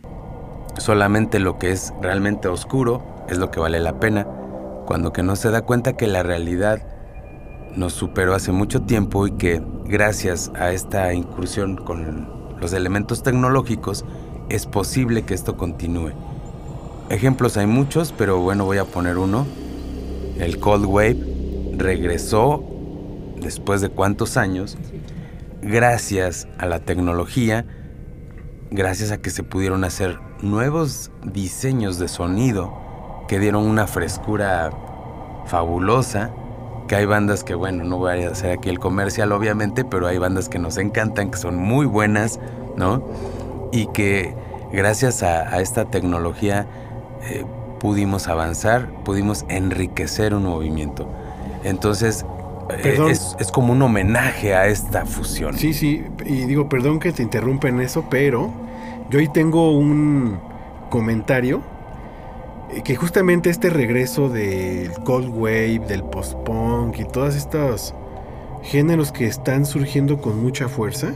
solamente 0.77 1.39
lo 1.39 1.59
que 1.59 1.73
es 1.73 1.95
realmente 2.03 2.49
oscuro 2.49 3.03
es 3.29 3.39
lo 3.39 3.51
que 3.51 3.59
vale 3.59 3.81
la 3.81 3.99
pena, 3.99 4.27
cuando 4.87 5.13
que 5.13 5.23
no 5.23 5.35
se 5.37 5.51
da 5.51 5.63
cuenta 5.63 5.97
que 5.97 6.07
la 6.07 6.23
realidad 6.23 6.83
nos 7.75 7.95
superó 7.95 8.35
hace 8.35 8.53
mucho 8.53 8.83
tiempo 8.83 9.27
y 9.27 9.33
que 9.33 9.63
gracias 9.87 10.51
a 10.57 10.73
esta 10.73 11.13
incursión 11.15 11.77
con 11.77 12.29
los 12.61 12.73
elementos 12.73 13.23
tecnológicos 13.23 14.05
es 14.51 14.67
posible 14.67 15.23
que 15.23 15.35
esto 15.35 15.57
continúe. 15.57 16.13
Ejemplos 17.09 17.57
hay 17.57 17.67
muchos, 17.67 18.13
pero 18.13 18.41
bueno, 18.41 18.65
voy 18.65 18.79
a 18.79 18.85
poner 18.85 19.17
uno. 19.17 19.47
El 20.39 20.59
Cold 20.59 20.85
Wave 20.85 21.75
regresó 21.77 22.63
después 23.41 23.81
de 23.81 23.89
cuántos 23.89 24.37
años 24.37 24.77
gracias 25.63 26.47
a 26.59 26.67
la 26.67 26.81
tecnología 26.81 27.65
gracias 28.71 29.11
a 29.11 29.19
que 29.19 29.31
se 29.31 29.43
pudieron 29.43 29.85
hacer 29.85 30.19
nuevos 30.43 31.11
diseños 31.25 31.99
de 31.99 32.09
sonido 32.09 32.73
que 33.29 33.39
dieron 33.39 33.67
una 33.67 33.87
frescura 33.87 34.71
fabulosa, 35.47 36.31
que 36.89 36.97
hay 36.97 37.07
bandas 37.07 37.45
que, 37.45 37.55
bueno, 37.55 37.85
no 37.85 37.99
voy 37.99 38.23
a 38.23 38.31
hacer 38.31 38.53
aquí 38.53 38.69
el 38.69 38.79
comercial 38.79 39.33
obviamente, 39.33 39.85
pero 39.85 40.07
hay 40.07 40.19
bandas 40.19 40.49
que 40.49 40.59
nos 40.59 40.79
encantan, 40.79 41.31
que 41.31 41.39
son 41.39 41.57
muy 41.57 41.87
buenas, 41.87 42.41
¿no? 42.77 43.05
Y 43.73 43.87
que 43.89 44.35
gracias 44.73 45.23
a, 45.23 45.61
esta 45.61 45.85
tecnología 45.85 46.67
eh, 47.29 47.45
pudimos 47.79 48.29
avanzar, 48.29 48.89
pudimos 49.05 49.45
enriquecer 49.49 50.35
un 50.35 50.45
movimiento. 50.45 51.09
Entonces, 51.63 52.25
eh, 52.79 52.97
es, 53.11 53.37
es, 53.39 53.51
como 53.51 53.73
un 53.73 53.83
homenaje 53.83 54.55
a 54.55 54.67
esta 54.67 55.07
fusión. 55.07 55.57
Sí, 55.57 55.73
sí, 55.73 56.05
y 56.25 56.45
digo, 56.45 56.69
perdón 56.69 57.01
que 57.01 57.13
te 57.13 57.23
interrumpa 57.23 57.69
en 57.69 57.81
eso, 57.81 58.05
pero 58.11 58.51
yo 59.11 59.19
ahí 59.19 59.29
tengo 59.29 59.73
un 59.73 60.39
comentario 60.91 61.63
eh, 62.73 62.83
que 62.83 62.97
justamente 62.97 63.51
este 63.51 63.71
regreso 63.71 64.29
del 64.29 64.93
Cold 65.05 65.31
Wave, 65.35 65.81
del 65.89 66.05
post-punk 66.05 66.99
y 66.99 67.05
todos 67.05 67.35
estos 67.35 67.95
géneros 68.63 69.11
que 69.11 69.27
están 69.27 69.67
surgiendo 69.67 70.21
con 70.21 70.41
mucha 70.41 70.69
fuerza, 70.69 71.13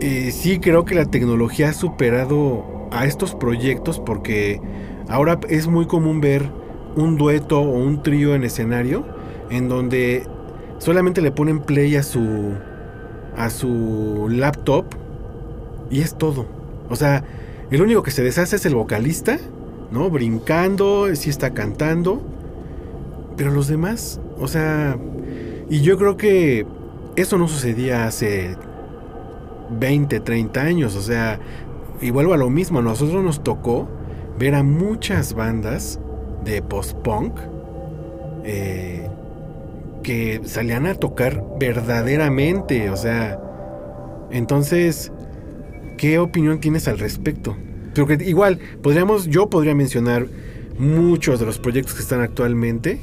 eh, 0.00 0.30
sí 0.32 0.58
creo 0.58 0.84
que 0.84 0.94
la 0.94 1.06
tecnología 1.06 1.70
ha 1.70 1.72
superado 1.72 2.88
a 2.90 3.06
estos 3.06 3.34
proyectos 3.34 3.98
porque 3.98 4.60
ahora 5.08 5.38
es 5.48 5.66
muy 5.66 5.86
común 5.86 6.20
ver 6.20 6.50
un 6.96 7.16
dueto 7.16 7.60
o 7.60 7.70
un 7.78 8.02
trío 8.02 8.34
en 8.34 8.44
escenario 8.44 9.04
en 9.52 9.68
donde 9.68 10.26
solamente 10.78 11.20
le 11.20 11.30
ponen 11.30 11.60
play 11.60 11.94
a 11.96 12.02
su 12.02 12.54
a 13.36 13.50
su 13.50 14.28
laptop 14.30 14.86
y 15.90 16.00
es 16.00 16.16
todo. 16.16 16.46
O 16.88 16.96
sea, 16.96 17.24
el 17.70 17.82
único 17.82 18.02
que 18.02 18.10
se 18.10 18.22
deshace 18.22 18.56
es 18.56 18.66
el 18.66 18.74
vocalista, 18.74 19.38
¿no? 19.90 20.10
Brincando, 20.10 21.14
sí 21.14 21.30
está 21.30 21.52
cantando. 21.54 22.22
Pero 23.36 23.50
los 23.50 23.68
demás, 23.68 24.20
o 24.38 24.48
sea, 24.48 24.98
y 25.70 25.80
yo 25.80 25.96
creo 25.96 26.16
que 26.16 26.66
eso 27.16 27.38
no 27.38 27.48
sucedía 27.48 28.06
hace 28.06 28.56
20, 29.78 30.20
30 30.20 30.60
años, 30.60 30.96
o 30.96 31.00
sea, 31.00 31.38
y 32.00 32.10
vuelvo 32.10 32.34
a 32.34 32.36
lo 32.36 32.50
mismo, 32.50 32.80
a 32.80 32.82
nosotros 32.82 33.22
nos 33.24 33.42
tocó 33.42 33.88
ver 34.38 34.54
a 34.54 34.62
muchas 34.62 35.34
bandas 35.34 35.98
de 36.44 36.60
post-punk 36.62 37.34
eh, 38.44 39.08
que 40.02 40.40
salían 40.44 40.86
a 40.86 40.94
tocar 40.94 41.42
verdaderamente, 41.58 42.90
o 42.90 42.96
sea, 42.96 43.38
entonces, 44.30 45.12
¿qué 45.98 46.18
opinión 46.18 46.60
tienes 46.60 46.88
al 46.88 46.98
respecto? 46.98 47.56
Porque 47.94 48.18
igual, 48.24 48.58
podríamos, 48.82 49.26
yo 49.26 49.50
podría 49.50 49.74
mencionar 49.74 50.26
muchos 50.78 51.38
de 51.38 51.46
los 51.46 51.58
proyectos 51.58 51.94
que 51.94 52.02
están 52.02 52.20
actualmente, 52.20 53.00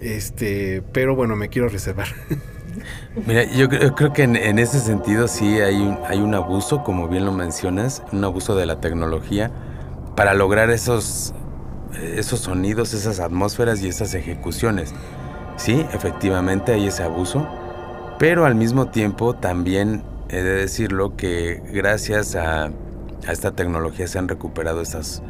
este, 0.00 0.82
pero 0.92 1.16
bueno, 1.16 1.36
me 1.36 1.48
quiero 1.48 1.68
reservar. 1.68 2.08
Mira, 3.26 3.44
yo 3.44 3.68
creo, 3.68 4.12
que 4.12 4.24
en, 4.24 4.58
ese 4.58 4.80
sentido 4.80 5.28
sí 5.28 5.60
hay 5.60 5.76
un, 5.76 5.98
hay 6.06 6.18
un 6.18 6.34
abuso, 6.34 6.82
como 6.82 7.08
bien 7.08 7.24
lo 7.24 7.32
mencionas, 7.32 8.02
un 8.12 8.24
abuso 8.24 8.56
de 8.56 8.66
la 8.66 8.80
tecnología 8.80 9.50
para 10.16 10.34
lograr 10.34 10.70
esos, 10.70 11.32
esos 12.00 12.40
sonidos, 12.40 12.92
esas 12.92 13.20
atmósferas 13.20 13.82
y 13.82 13.88
esas 13.88 14.14
ejecuciones. 14.14 14.92
Sí, 15.56 15.84
efectivamente 15.92 16.72
hay 16.72 16.86
ese 16.88 17.02
abuso, 17.02 17.46
pero 18.18 18.44
al 18.44 18.54
mismo 18.54 18.86
tiempo 18.86 19.34
también 19.34 20.02
he 20.28 20.42
de 20.42 20.54
decirlo 20.54 21.16
que 21.16 21.62
gracias 21.72 22.34
a, 22.36 22.70
esta 23.28 23.52
tecnología 23.52 24.06
se 24.06 24.18
han 24.18 24.28
recuperado 24.28 24.82
estas, 24.82 25.22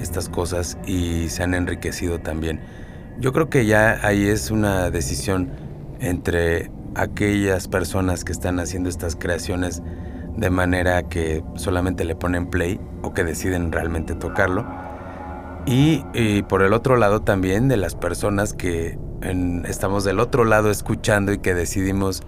estas 0.00 0.28
cosas 0.28 0.78
y 0.86 1.28
se 1.28 1.42
han 1.42 1.54
enriquecido 1.54 2.18
también. 2.18 2.60
Yo 3.18 3.32
creo 3.32 3.48
que 3.48 3.66
ya 3.66 4.00
ahí 4.02 4.26
es 4.26 4.50
una 4.50 4.90
decisión 4.90 5.50
entre 6.00 6.70
aquellas 6.94 7.68
personas 7.68 8.24
que 8.24 8.32
están 8.32 8.58
haciendo 8.58 8.88
estas 8.88 9.16
creaciones 9.16 9.82
de 10.36 10.50
manera 10.50 11.02
que 11.04 11.42
solamente 11.54 12.04
le 12.04 12.14
ponen 12.14 12.46
play 12.46 12.80
o 13.02 13.14
que 13.14 13.24
deciden 13.24 13.72
realmente 13.72 14.14
tocarlo. 14.14 14.66
Y, 15.66 16.04
por 16.48 16.62
el 16.62 16.72
otro 16.72 16.96
lado 16.96 17.22
también 17.22 17.66
de 17.66 17.76
las 17.76 17.96
personas 17.96 18.52
que 18.52 18.98
estamos 19.66 20.04
del 20.04 20.20
otro 20.20 20.44
lado 20.44 20.70
escuchando 20.70 21.32
y 21.32 21.38
que 21.38 21.54
decidimos 21.54 22.22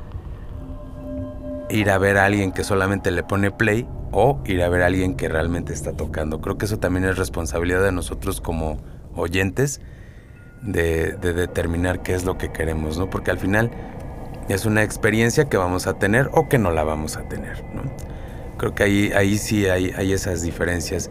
ir 1.71 1.91
a 1.91 1.99
ver 1.99 2.17
a 2.17 2.25
alguien 2.25 2.53
que 2.53 2.65
solamente 2.65 3.11
le 3.11 3.23
pone 3.23 3.51
play 3.51 3.87
o 4.13 4.41
ir 4.47 4.63
a 4.63 4.69
ver 4.69 4.83
a 4.83 4.87
alguien 4.87 5.15
que 5.15 5.29
realmente 5.29 5.73
está 5.73 5.93
tocando. 5.93 6.41
Creo 6.41 6.59
que 6.59 6.67
eso 6.67 6.79
también 6.79 7.05
es 7.05 7.19
responsabilidad 7.19 7.83
de 7.83 7.93
nosotros 7.93 8.41
como 8.41 8.79
oyentes 9.15 9.81
de, 10.63 11.13
determinar 11.17 12.03
qué 12.03 12.15
es 12.15 12.25
lo 12.25 12.39
que 12.39 12.51
queremos, 12.51 12.99
¿no? 12.99 13.11
Porque 13.11 13.31
al 13.31 13.39
final 13.39 13.71
es 14.49 14.65
una 14.65 14.83
experiencia 14.83 15.49
que 15.49 15.57
vamos 15.57 15.87
a 15.87 15.95
tener 15.99 16.31
o 16.33 16.49
que 16.49 16.59
no 16.59 16.71
la 16.71 16.85
vamos 16.85 17.17
a 17.17 17.29
tener, 17.29 17.63
¿no? 17.75 17.83
Creo 18.57 18.75
que 18.75 18.83
ahí, 18.83 19.13
ahí 19.15 19.39
sí 19.39 19.69
hay, 19.69 19.93
hay 19.97 20.13
esas 20.13 20.43
diferencias. 20.43 21.11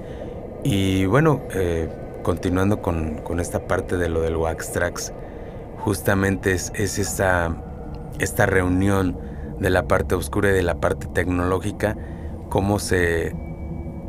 Y 0.63 1.05
bueno, 1.05 1.43
eh, 1.53 1.87
continuando 2.23 2.81
con, 2.81 3.19
con, 3.19 3.39
esta 3.39 3.67
parte 3.67 3.95
de 3.95 4.09
lo 4.09 4.21
del 4.21 4.35
Wax 4.35 4.73
Tracks, 4.73 5.13
justamente 5.87 6.51
es, 6.51 6.73
es 6.75 6.99
esta, 6.99 7.55
esta 8.19 8.45
reunión 8.45 9.17
de 9.57 9.69
la 9.69 9.87
parte 9.87 10.15
oscura 10.15 10.49
y 10.49 10.51
de 10.51 10.61
la 10.61 10.81
parte 10.81 11.07
tecnológica, 11.07 11.95
cómo 12.49 12.77
se, 12.77 13.33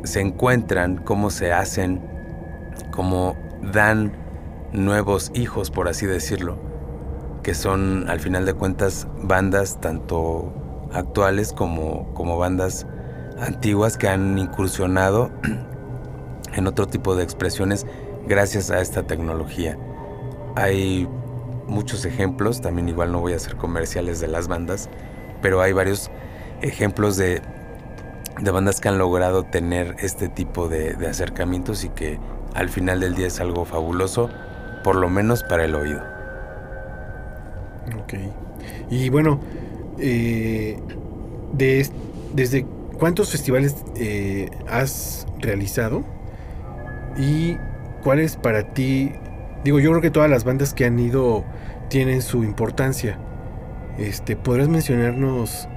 se 0.03 0.19
encuentran, 0.19 0.97
cómo 0.97 1.29
se 1.29 1.53
hacen, 1.53 2.01
cómo 2.91 3.37
dan 3.61 4.11
nuevos 4.73 5.31
hijos, 5.33 5.71
por 5.71 5.87
así 5.87 6.05
decirlo, 6.05 6.57
que 7.43 7.53
son 7.53 8.09
al 8.09 8.19
final 8.19 8.45
de 8.45 8.55
cuentas 8.55 9.07
bandas 9.23 9.79
tanto 9.79 10.51
actuales 10.91 11.53
como, 11.53 12.13
como 12.13 12.37
bandas 12.37 12.87
antiguas 13.39 13.95
que 13.95 14.09
han 14.09 14.37
incursionado 14.37 15.31
en 16.53 16.67
otro 16.67 16.87
tipo 16.87 17.15
de 17.15 17.23
expresiones 17.23 17.85
gracias 18.27 18.69
a 18.69 18.81
esta 18.81 19.03
tecnología. 19.03 19.77
Hay 20.57 21.07
muchos 21.69 22.05
ejemplos, 22.05 22.61
también 22.61 22.89
igual 22.89 23.11
no 23.11 23.21
voy 23.21 23.33
a 23.33 23.37
hacer 23.37 23.55
comerciales 23.55 24.19
de 24.19 24.27
las 24.27 24.47
bandas, 24.47 24.89
pero 25.41 25.61
hay 25.61 25.71
varios 25.71 26.11
ejemplos 26.61 27.15
de, 27.17 27.41
de 28.41 28.51
bandas 28.51 28.79
que 28.79 28.89
han 28.89 28.97
logrado 28.97 29.43
tener 29.43 29.95
este 29.99 30.29
tipo 30.29 30.69
de, 30.69 30.95
acercamientos 31.07 31.83
y 31.83 31.89
que 31.89 32.19
al 32.53 32.69
final 32.69 32.99
del 32.99 33.15
día 33.15 33.27
es 33.27 33.39
algo 33.39 33.65
fabuloso, 33.65 34.29
por 34.83 34.95
lo 34.95 35.09
menos 35.09 35.43
para 35.43 35.65
el 35.65 35.75
oído. 35.75 36.01
Ok. 38.03 38.13
Y 38.89 39.09
bueno, 39.09 39.39
eh, 39.99 40.79
de, 41.53 41.87
¿desde 42.33 42.65
cuántos 42.97 43.31
festivales 43.31 43.75
eh, 43.95 44.49
has 44.67 45.27
realizado? 45.39 46.03
¿Y 47.17 47.57
cuáles 48.03 48.35
para 48.35 48.73
ti? 48.73 49.11
Digo, 49.63 49.79
yo 49.79 49.89
creo 49.89 50.01
que 50.01 50.11
todas 50.11 50.29
las 50.29 50.43
bandas 50.43 50.73
que 50.73 50.85
han 50.85 50.97
ido 50.99 51.43
tienen 51.89 52.21
su 52.21 52.43
importancia. 52.43 53.19
Este, 53.97 54.37
¿Podrías 54.37 54.69
mencionarnos 54.69 55.67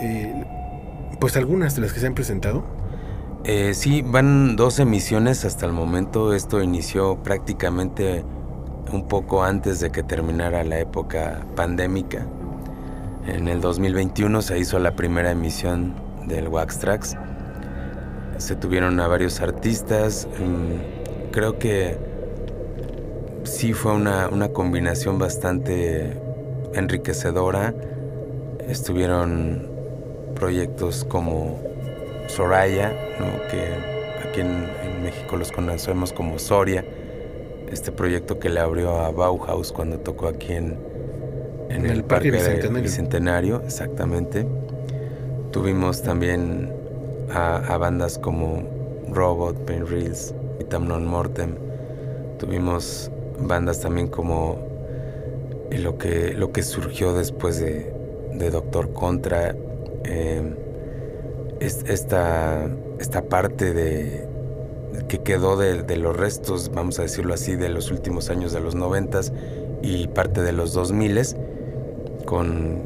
eh, 0.00 0.44
pues 1.20 1.36
algunas 1.36 1.74
de 1.74 1.82
las 1.82 1.92
que 1.92 2.00
se 2.00 2.06
han 2.06 2.14
presentado? 2.14 2.64
Eh, 3.44 3.74
sí, 3.74 4.02
van 4.02 4.56
dos 4.56 4.78
emisiones 4.78 5.44
hasta 5.44 5.66
el 5.66 5.72
momento. 5.72 6.32
Esto 6.32 6.62
inició 6.62 7.22
prácticamente 7.22 8.24
un 8.92 9.06
poco 9.06 9.44
antes 9.44 9.80
de 9.80 9.90
que 9.90 10.02
terminara 10.02 10.64
la 10.64 10.78
época 10.78 11.46
pandémica. 11.54 12.26
En 13.26 13.48
el 13.48 13.60
2021 13.60 14.40
se 14.40 14.58
hizo 14.58 14.78
la 14.78 14.96
primera 14.96 15.30
emisión 15.30 15.94
del 16.26 16.48
Wax 16.48 16.78
Tracks. 16.78 17.16
Se 18.38 18.56
tuvieron 18.56 18.98
a 19.00 19.08
varios 19.08 19.40
artistas. 19.40 20.26
Mm, 20.38 21.30
creo 21.30 21.58
que 21.58 21.98
sí 23.48 23.72
fue 23.72 23.92
una, 23.94 24.28
una 24.28 24.50
combinación 24.50 25.18
bastante 25.18 26.12
enriquecedora. 26.74 27.74
Estuvieron 28.68 29.68
proyectos 30.34 31.04
como 31.04 31.58
Soraya, 32.28 32.92
que 33.50 34.28
aquí 34.28 34.40
en, 34.40 34.78
México 35.02 35.36
los 35.36 35.52
conocemos 35.52 36.12
como 36.12 36.38
Soria, 36.38 36.84
este 37.70 37.92
proyecto 37.92 38.38
que 38.38 38.50
le 38.50 38.60
abrió 38.60 38.98
a 38.98 39.10
Bauhaus 39.10 39.72
cuando 39.72 39.98
tocó 39.98 40.26
aquí 40.26 40.52
en, 40.52 40.76
en, 41.70 41.86
el, 41.86 42.04
Parque, 42.04 42.30
Bicentenario. 42.30 42.82
Bicentenario. 42.82 43.62
exactamente. 43.64 44.46
Tuvimos 45.52 46.02
también 46.02 46.72
a, 47.32 47.76
bandas 47.78 48.18
como 48.18 48.62
Robot, 49.10 49.64
Pain 49.64 49.86
Reels, 49.86 50.34
Vitamnon 50.58 51.06
Mortem. 51.06 51.54
Tuvimos 52.38 53.10
bandas 53.40 53.80
también 53.80 54.08
como 54.08 54.58
lo 55.70 55.98
que, 55.98 56.34
lo 56.34 56.52
que 56.52 56.62
surgió 56.62 57.12
después 57.12 57.60
de, 57.60 57.92
Doctor 58.50 58.92
Contra. 58.92 59.54
Eh, 60.04 60.54
esta, 61.60 62.68
esta 63.00 63.22
parte 63.22 63.74
de, 63.74 64.28
que 65.08 65.18
quedó 65.18 65.56
de, 65.56 65.96
los 65.96 66.16
restos, 66.16 66.70
vamos 66.72 66.98
a 66.98 67.02
decirlo 67.02 67.34
así, 67.34 67.56
de 67.56 67.68
los 67.68 67.90
últimos 67.90 68.30
años 68.30 68.52
de 68.52 68.60
los 68.60 68.74
noventas 68.74 69.32
y 69.82 70.06
parte 70.08 70.42
de 70.42 70.52
los 70.52 70.72
2000 70.72 71.20
con 72.24 72.82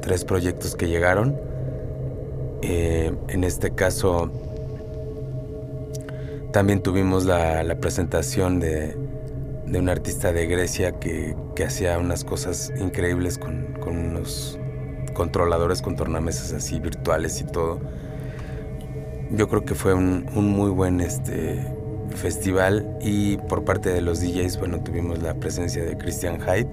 tres 0.00 0.24
proyectos 0.24 0.74
que 0.74 0.88
llegaron. 0.88 1.38
Eh, 2.62 3.12
en 3.28 3.44
este 3.44 3.70
caso 3.70 4.30
también 6.52 6.82
tuvimos 6.82 7.24
la, 7.24 7.76
presentación 7.80 8.58
de, 8.58 8.96
un 9.76 9.88
artista 9.88 10.32
de 10.32 10.46
Grecia 10.46 10.92
que, 10.98 11.36
hacía 11.66 11.98
unas 11.98 12.24
cosas 12.24 12.72
increíbles 12.78 13.36
con, 13.36 13.74
con 13.80 13.98
unos 13.98 14.58
controladores 15.18 15.82
con 15.82 15.96
tornamesas 15.96 16.52
así 16.52 16.78
virtuales 16.78 17.40
y 17.40 17.44
todo. 17.44 17.80
Yo 19.32 19.48
creo 19.48 19.64
que 19.64 19.74
fue 19.74 19.92
un, 19.92 20.24
muy 20.32 20.70
buen 20.70 21.00
este, 21.00 21.58
festival 22.14 22.96
y 23.00 23.36
por 23.36 23.64
parte 23.64 23.90
de 23.90 24.00
los 24.00 24.20
DJs, 24.20 24.60
bueno, 24.60 24.80
tuvimos 24.80 25.20
la 25.20 25.34
presencia 25.34 25.84
de 25.84 25.98
Christian 25.98 26.40
Hyde, 26.40 26.68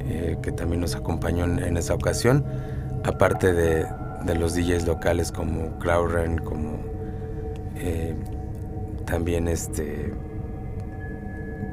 eh, 0.00 0.38
que 0.42 0.50
también 0.50 0.80
nos 0.80 0.96
acompañó 0.96 1.44
en, 1.44 1.76
esa 1.76 1.94
ocasión, 1.94 2.44
aparte 3.04 3.52
de, 3.52 3.86
los 4.34 4.54
DJs 4.54 4.86
locales 4.86 5.30
como 5.30 5.78
Clauren, 5.78 6.38
como 6.38 6.80
eh, 7.76 8.14
también 9.04 9.46
este 9.46 10.14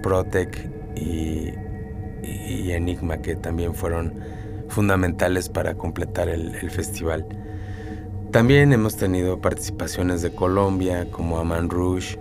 Protec 0.02 0.70
y, 0.96 1.54
Enigma, 2.72 3.18
que 3.18 3.36
también 3.36 3.74
fueron 3.74 4.14
fundamentales 4.68 5.50
para 5.50 5.76
completar 5.76 6.30
el 6.30 6.70
festival. 6.70 7.26
También 8.32 8.74
hemos 8.74 8.96
tenido 8.96 9.42
participaciones 9.42 10.22
de 10.22 10.30
Colombia, 10.30 11.10
como 11.10 11.40
Aman 11.40 11.68
Rouge. 11.68 12.20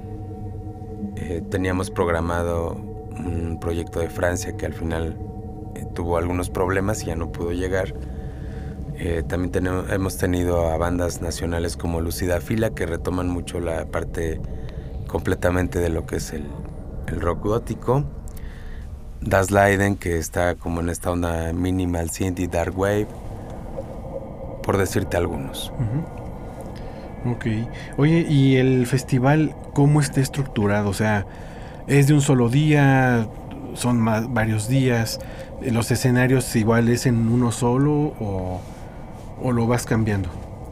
Eh, 1.16 1.42
teníamos 1.50 1.90
programado 1.90 2.80
un 3.18 3.58
proyecto 3.60 4.00
de 4.00 4.08
Francia 4.08 4.56
que 4.56 4.64
al 4.64 4.72
final 4.72 5.18
eh, 5.74 5.84
tuvo 5.94 6.16
algunos 6.16 6.48
problemas 6.48 7.02
y 7.02 7.06
ya 7.06 7.14
no 7.14 7.30
pudo 7.30 7.52
llegar. 7.52 7.92
Eh, 8.96 9.22
también 9.28 9.66
hemos 9.90 10.16
tenido 10.16 10.68
a 10.68 10.78
bandas 10.78 11.20
nacionales 11.20 11.76
como 11.76 12.00
Lucida 12.00 12.40
Fila 12.40 12.70
que 12.70 12.86
retoman 12.86 13.28
mucho 13.28 13.60
la 13.60 13.84
parte 13.84 14.40
completamente 15.08 15.78
de 15.78 15.90
lo 15.90 16.06
que 16.06 16.16
es 16.16 16.32
el, 16.32 16.46
rock 17.10 17.44
gótico. 17.44 18.04
Das 19.20 19.50
Leiden 19.50 19.96
que 19.96 20.18
está 20.18 20.54
como 20.54 20.80
en 20.80 20.90
esta 20.90 21.10
onda 21.10 21.52
minimal 21.52 22.08
synth 22.10 22.38
dark 22.50 22.78
wave 22.78 23.08
por 24.68 24.76
decirte 24.76 25.16
algunos. 25.16 25.72
Ok. 27.24 27.46
Oye, 27.96 28.26
¿y 28.28 28.56
el 28.56 28.86
festival 28.86 29.54
cómo 29.72 30.00
está 30.00 30.20
estructurado? 30.20 30.90
O 30.90 30.92
sea, 30.92 31.24
¿es 31.86 32.06
de 32.06 32.12
un 32.12 32.20
solo 32.20 32.50
día? 32.50 33.26
¿Son 33.72 33.98
más, 33.98 34.30
varios 34.30 34.68
días? 34.68 35.20
¿Los 35.62 35.90
escenarios 35.90 36.54
igual 36.54 36.90
es 36.90 37.06
en 37.06 37.28
uno 37.28 37.50
solo 37.50 38.14
o, 38.20 38.60
lo 39.52 39.66
vas 39.66 39.86
cambiando? 39.86 40.28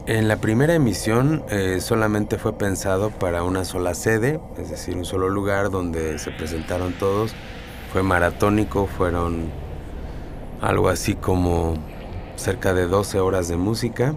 En 0.07 0.29
la 0.29 0.37
primera 0.37 0.73
emisión 0.73 1.43
eh, 1.49 1.81
solamente 1.81 2.37
fue 2.37 2.57
pensado 2.57 3.09
para 3.09 3.43
una 3.43 3.65
sola 3.65 3.93
sede, 3.93 4.39
es 4.57 4.69
decir, 4.69 4.95
un 4.95 5.03
solo 5.03 5.27
lugar 5.27 5.69
donde 5.69 6.17
se 6.17 6.31
presentaron 6.31 6.93
todos. 6.93 7.35
Fue 7.91 8.03
maratónico, 8.03 8.87
fueron 8.87 9.51
algo 10.61 10.87
así 10.87 11.15
como 11.15 11.73
cerca 12.37 12.73
de 12.73 12.87
12 12.87 13.19
horas 13.19 13.49
de 13.49 13.57
música. 13.57 14.15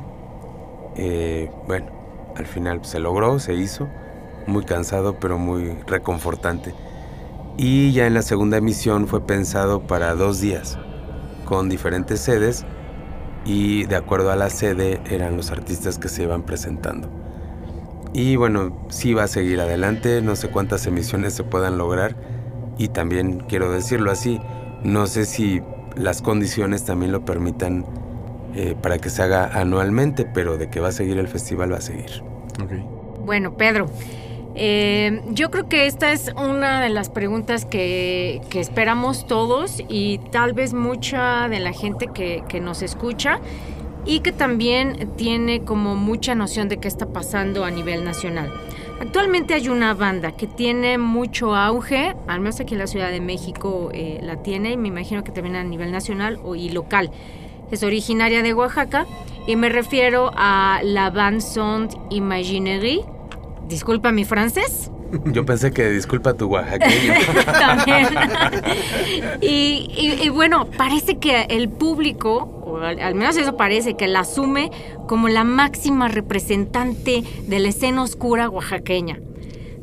Eh, 0.95 1.51
bueno, 1.67 1.87
al 2.37 2.47
final 2.47 2.85
se 2.85 3.01
logró, 3.01 3.41
se 3.41 3.55
hizo, 3.55 3.89
muy 4.47 4.65
cansado 4.65 5.19
pero 5.19 5.39
muy 5.39 5.77
reconfortante. 5.89 6.73
Y 7.57 7.91
ya 7.91 8.07
en 8.07 8.15
la 8.15 8.23
segunda 8.23 8.59
emisión 8.59 9.09
fue 9.09 9.27
pensado 9.27 9.81
para 9.89 10.15
dos 10.15 10.41
días, 10.41 10.79
con 11.47 11.69
diferentes 11.69 12.21
sedes 12.21 12.65
y 13.45 13.85
de 13.85 13.97
acuerdo 13.97 14.31
a 14.31 14.37
la 14.37 14.51
sede 14.51 15.01
eran 15.11 15.37
los 15.37 15.51
artistas 15.51 15.99
que 15.99 16.09
se 16.09 16.25
iban 16.25 16.43
presentando. 16.43 17.09
Y 18.13 18.37
bueno, 18.37 18.87
sí 18.89 19.15
va 19.15 19.25
a 19.25 19.29
seguir 19.29 19.61
adelante, 19.61 20.21
no 20.21 20.35
sé 20.37 20.49
cuántas 20.49 20.87
emisiones 20.87 21.35
se 21.35 21.45
puedan 21.45 21.79
lograr 21.79 22.17
y 22.77 22.89
también 22.89 23.41
quiero 23.49 23.71
decirlo 23.71 24.11
así, 24.11 24.41
no 24.83 25.07
sé 25.07 25.27
si 25.27 25.63
las 25.97 26.23
condiciones 26.23 26.85
también 26.85 27.13
lo 27.13 27.25
permitan 27.25 27.85
eh, 28.55 28.75
para 28.81 28.99
que 28.99 29.11
se 29.11 29.23
haga 29.23 29.47
anualmente, 29.47 30.25
pero 30.25 30.57
de 30.59 30.69
que 30.69 30.81
va 30.81 30.89
a 30.89 30.93
seguir 30.93 31.19
el 31.19 31.29
festival 31.29 31.73
va 31.73 31.77
a 31.77 31.83
seguir. 31.83 32.23
Bueno, 33.25 33.57
Pedro, 33.57 33.87
eh, 34.55 35.23
yo 35.29 35.51
creo 35.51 35.69
que 35.69 35.87
esta 35.87 36.13
es 36.13 36.33
una 36.37 36.81
de 36.81 36.89
las 36.89 37.09
preguntas 37.09 37.65
que, 37.65 38.41
esperamos 38.53 39.27
todos 39.27 39.83
y 39.89 40.19
tal 40.31 40.53
vez 40.53 40.75
mucha 40.75 41.49
de 41.49 41.61
la 41.61 41.73
gente 41.73 42.09
que, 42.13 42.43
que, 42.49 42.61
nos 42.61 42.83
escucha 42.83 43.41
y 44.05 44.21
que 44.21 44.33
también 44.33 45.11
tiene 45.17 45.63
como 45.63 45.95
mucha 45.95 46.35
noción 46.35 46.69
de 46.69 46.79
qué 46.79 46.89
está 46.89 47.07
pasando 47.07 47.65
a 47.65 47.71
nivel 47.71 48.05
nacional. 48.05 48.53
Actualmente 49.01 49.55
hay 49.55 49.71
una 49.71 49.95
banda 49.95 50.33
que 50.33 50.47
tiene 50.47 50.99
mucho 50.99 51.57
auge, 51.57 52.15
al 52.27 52.41
menos 52.41 52.61
aquí 52.61 52.75
en 52.75 52.81
la 52.81 52.87
Ciudad 52.87 53.11
de 53.11 53.23
México 53.23 53.89
eh, 53.95 54.19
la 54.23 54.43
tiene 54.43 54.73
y 54.73 54.77
me 54.77 54.89
imagino 54.89 55.25
que 55.25 55.33
también 55.33 55.57
a 55.57 55.65
nivel 55.65 55.91
nacional 55.91 56.39
y 56.55 56.69
local. 56.69 57.11
Es 57.71 57.83
originaria 57.83 58.43
de 58.43 58.53
Oaxaca 58.53 59.07
y 59.47 59.57
me 59.57 59.71
refiero 59.71 60.31
a 60.35 60.81
la 60.83 61.09
band 61.09 61.41
Sont 61.41 61.97
Imaginerie. 62.11 63.05
Disculpa 63.71 64.13
mi 64.13 64.25
francés. 64.25 64.91
Yo 65.27 65.47
pensé 65.47 65.71
que 65.73 65.89
disculpa 65.91 66.35
tu 66.35 66.47
oaxaqueño. 66.49 67.15
También. 67.47 68.07
y, 69.41 69.89
y- 69.97 70.19
y 70.23 70.29
bueno, 70.29 70.67
parece 70.77 71.19
que 71.19 71.43
el 71.49 71.69
público, 71.69 72.63
o 72.65 72.77
al, 72.79 73.01
al 73.01 73.15
menos 73.15 73.37
eso 73.37 73.57
parece, 73.57 73.95
que 73.97 74.07
la 74.09 74.21
asume 74.21 74.71
como 75.09 75.29
la 75.29 75.45
máxima 75.45 76.09
representante 76.09 77.23
de 77.47 77.59
la 77.59 77.69
escena 77.69 78.03
oscura 78.03 78.49
oaxaqueña, 78.49 79.19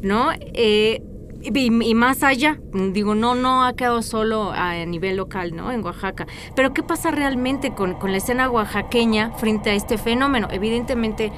¿no? 0.01 0.29
Eh, 0.53 1.01
y, 1.41 1.67
y 1.89 1.93
más 1.93 2.23
allá, 2.23 2.59
digo, 2.73 3.13
no, 3.15 3.35
no 3.35 3.63
ha 3.63 3.73
quedado 3.75 4.01
solo 4.01 4.51
a 4.51 4.73
nivel 4.85 5.15
local, 5.17 5.55
¿no? 5.55 5.71
En 5.71 5.83
Oaxaca. 5.83 6.25
Pero 6.55 6.73
¿qué 6.73 6.83
pasa 6.83 7.11
realmente 7.11 7.73
con, 7.73 7.93
con 7.93 8.11
la 8.11 8.17
escena 8.17 8.49
oaxaqueña 8.49 9.31
frente 9.37 9.69
a 9.69 9.73
este 9.73 9.97
fenómeno? 9.97 10.47
Evidentemente 10.51 11.31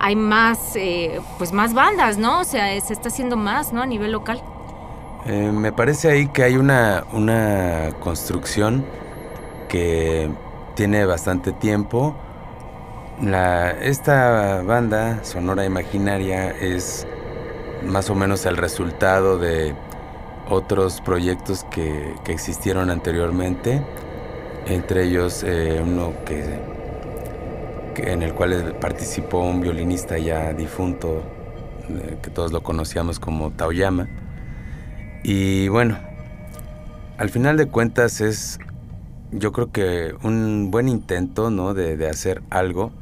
hay 0.00 0.16
más, 0.16 0.74
eh, 0.76 1.20
pues 1.36 1.52
más 1.52 1.74
bandas, 1.74 2.16
¿no? 2.16 2.40
O 2.40 2.44
sea, 2.44 2.80
se 2.80 2.92
está 2.92 3.08
haciendo 3.08 3.36
más, 3.36 3.72
¿no? 3.72 3.82
A 3.82 3.86
nivel 3.86 4.12
local. 4.12 4.42
Eh, 5.26 5.52
me 5.52 5.72
parece 5.72 6.10
ahí 6.10 6.28
que 6.28 6.42
hay 6.42 6.56
una, 6.56 7.04
una 7.12 7.90
construcción 8.00 8.86
que 9.68 10.30
tiene 10.74 11.04
bastante 11.04 11.52
tiempo. 11.52 12.16
La, 13.20 13.70
esta 13.72 14.62
banda, 14.62 15.22
Sonora 15.22 15.66
Imaginaria, 15.66 16.50
es 16.50 17.06
más 17.84 18.08
o 18.08 18.14
menos 18.14 18.46
el 18.46 18.56
resultado 18.56 19.36
de 19.38 19.74
otros 20.48 21.02
proyectos 21.02 21.64
que, 21.70 22.14
que 22.24 22.32
existieron 22.32 22.88
anteriormente, 22.88 23.82
entre 24.64 25.04
ellos 25.04 25.44
eh, 25.46 25.78
uno 25.84 26.14
que, 26.24 26.79
en 28.02 28.22
el 28.22 28.34
cual 28.34 28.76
participó 28.80 29.40
un 29.40 29.60
violinista 29.60 30.18
ya 30.18 30.52
difunto, 30.52 31.22
eh, 31.88 32.18
que 32.22 32.30
todos 32.30 32.52
lo 32.52 32.62
conocíamos 32.62 33.18
como 33.18 33.50
Taoyama. 33.50 34.08
Y 35.22 35.68
bueno, 35.68 35.98
al 37.18 37.30
final 37.30 37.56
de 37.56 37.66
cuentas 37.66 38.20
es, 38.20 38.58
yo 39.30 39.52
creo 39.52 39.70
que 39.70 40.14
un 40.22 40.70
buen 40.70 40.88
intento, 40.88 41.50
¿no? 41.50 41.74
De, 41.74 41.96
de 41.96 42.08
hacer 42.08 42.42
algo, 42.50 42.92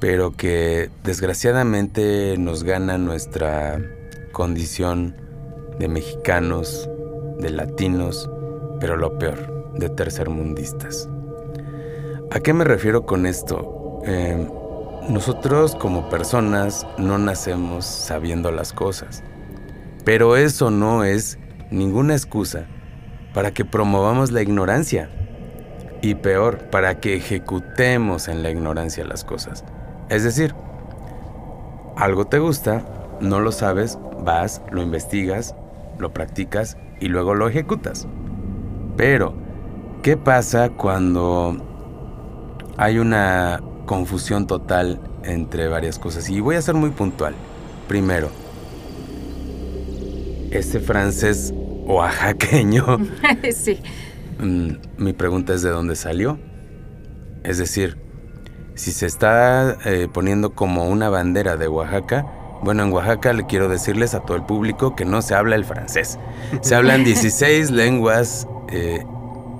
pero 0.00 0.36
que 0.36 0.90
desgraciadamente 1.04 2.36
nos 2.38 2.64
gana 2.64 2.96
nuestra 2.96 3.80
condición 4.32 5.14
de 5.78 5.88
mexicanos, 5.88 6.88
de 7.38 7.50
latinos, 7.50 8.30
pero 8.80 8.96
lo 8.96 9.18
peor, 9.18 9.72
de 9.74 9.90
tercermundistas. 9.90 11.08
¿A 12.30 12.40
qué 12.40 12.52
me 12.52 12.64
refiero 12.64 13.06
con 13.06 13.26
esto? 13.26 13.79
Eh, 14.04 14.48
nosotros 15.08 15.74
como 15.74 16.08
personas 16.08 16.86
no 16.98 17.18
nacemos 17.18 17.84
sabiendo 17.84 18.52
las 18.52 18.72
cosas. 18.72 19.22
Pero 20.04 20.36
eso 20.36 20.70
no 20.70 21.04
es 21.04 21.38
ninguna 21.70 22.14
excusa 22.14 22.66
para 23.34 23.52
que 23.52 23.64
promovamos 23.64 24.30
la 24.30 24.42
ignorancia. 24.42 25.10
Y 26.02 26.14
peor, 26.14 26.70
para 26.70 27.00
que 27.00 27.16
ejecutemos 27.16 28.28
en 28.28 28.42
la 28.42 28.50
ignorancia 28.50 29.04
las 29.04 29.24
cosas. 29.24 29.64
Es 30.08 30.24
decir, 30.24 30.54
algo 31.96 32.26
te 32.26 32.38
gusta, 32.38 32.84
no 33.20 33.40
lo 33.40 33.52
sabes, 33.52 33.98
vas, 34.24 34.62
lo 34.70 34.82
investigas, 34.82 35.54
lo 35.98 36.12
practicas 36.14 36.78
y 37.00 37.08
luego 37.08 37.34
lo 37.34 37.48
ejecutas. 37.48 38.08
Pero, 38.96 39.34
¿qué 40.02 40.16
pasa 40.16 40.70
cuando 40.70 41.56
hay 42.78 42.98
una 42.98 43.60
confusión 43.90 44.46
total 44.46 45.00
entre 45.24 45.66
varias 45.66 45.98
cosas? 45.98 46.30
Y 46.30 46.38
voy 46.38 46.54
a 46.54 46.62
ser 46.62 46.76
muy 46.76 46.90
puntual. 46.90 47.34
Primero, 47.88 48.30
este 50.52 50.78
francés 50.78 51.52
oaxaqueño, 51.86 52.84
sí. 53.52 53.80
mm, 54.38 54.70
mi 54.96 55.12
pregunta 55.12 55.54
es 55.54 55.62
de 55.62 55.70
dónde 55.70 55.96
salió. 55.96 56.38
Es 57.42 57.58
decir, 57.58 57.98
si 58.76 58.92
se 58.92 59.06
está 59.06 59.76
eh, 59.84 60.06
poniendo 60.12 60.54
como 60.54 60.88
una 60.88 61.08
bandera 61.08 61.56
de 61.56 61.66
Oaxaca, 61.66 62.24
bueno, 62.62 62.84
en 62.84 62.92
Oaxaca 62.92 63.32
le 63.32 63.46
quiero 63.46 63.68
decirles 63.68 64.14
a 64.14 64.20
todo 64.20 64.36
el 64.36 64.44
público 64.44 64.94
que 64.94 65.04
no 65.04 65.20
se 65.20 65.34
habla 65.34 65.56
el 65.56 65.64
francés. 65.64 66.16
Se 66.60 66.76
hablan 66.76 67.02
16 67.04 67.72
lenguas 67.72 68.46
eh, 68.68 69.04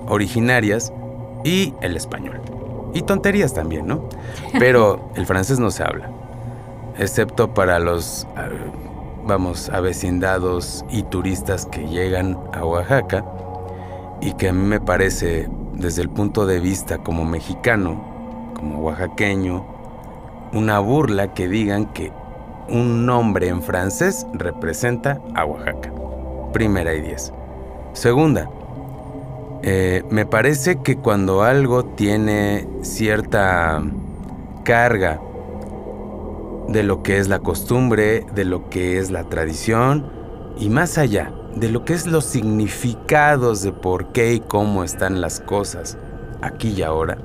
originarias 0.06 0.92
y 1.42 1.74
el 1.82 1.96
español. 1.96 2.40
Y 2.92 3.02
tonterías 3.02 3.54
también, 3.54 3.86
¿no? 3.86 4.08
Pero 4.58 5.10
el 5.14 5.26
francés 5.26 5.58
no 5.58 5.70
se 5.70 5.82
habla. 5.82 6.10
Excepto 6.98 7.54
para 7.54 7.78
los, 7.78 8.26
ah, 8.36 8.48
vamos, 9.26 9.68
avecindados 9.70 10.84
y 10.90 11.02
turistas 11.04 11.66
que 11.66 11.86
llegan 11.88 12.38
a 12.52 12.64
Oaxaca 12.64 13.24
y 14.20 14.32
que 14.34 14.48
a 14.48 14.52
mí 14.52 14.62
me 14.62 14.80
parece, 14.80 15.48
desde 15.74 16.02
el 16.02 16.10
punto 16.10 16.46
de 16.46 16.60
vista 16.60 16.98
como 16.98 17.24
mexicano, 17.24 18.52
como 18.54 18.80
oaxaqueño, 18.80 19.64
una 20.52 20.78
burla 20.80 21.32
que 21.32 21.48
digan 21.48 21.86
que 21.86 22.12
un 22.68 23.06
nombre 23.06 23.48
en 23.48 23.62
francés 23.62 24.26
representa 24.32 25.20
a 25.34 25.44
Oaxaca. 25.44 25.92
Primera 26.52 26.94
y 26.94 27.00
diez. 27.00 27.32
Segunda, 27.92 28.48
eh, 29.62 30.02
me 30.10 30.24
parece 30.24 30.80
que 30.82 30.96
cuando 30.96 31.42
algo 31.42 31.84
tiene 31.84 32.66
cierta 32.82 33.82
carga 34.64 35.20
de 36.68 36.82
lo 36.82 37.02
que 37.02 37.18
es 37.18 37.28
la 37.28 37.40
costumbre, 37.40 38.24
de 38.34 38.44
lo 38.44 38.70
que 38.70 38.98
es 38.98 39.10
la 39.10 39.24
tradición 39.24 40.06
y 40.58 40.70
más 40.70 40.96
allá, 40.96 41.32
de 41.56 41.68
lo 41.68 41.84
que 41.84 41.92
es 41.92 42.06
los 42.06 42.24
significados 42.24 43.62
de 43.62 43.72
por 43.72 44.12
qué 44.12 44.32
y 44.34 44.40
cómo 44.40 44.82
están 44.82 45.20
las 45.20 45.40
cosas 45.40 45.98
aquí 46.40 46.70
y 46.70 46.82
ahora, 46.82 47.18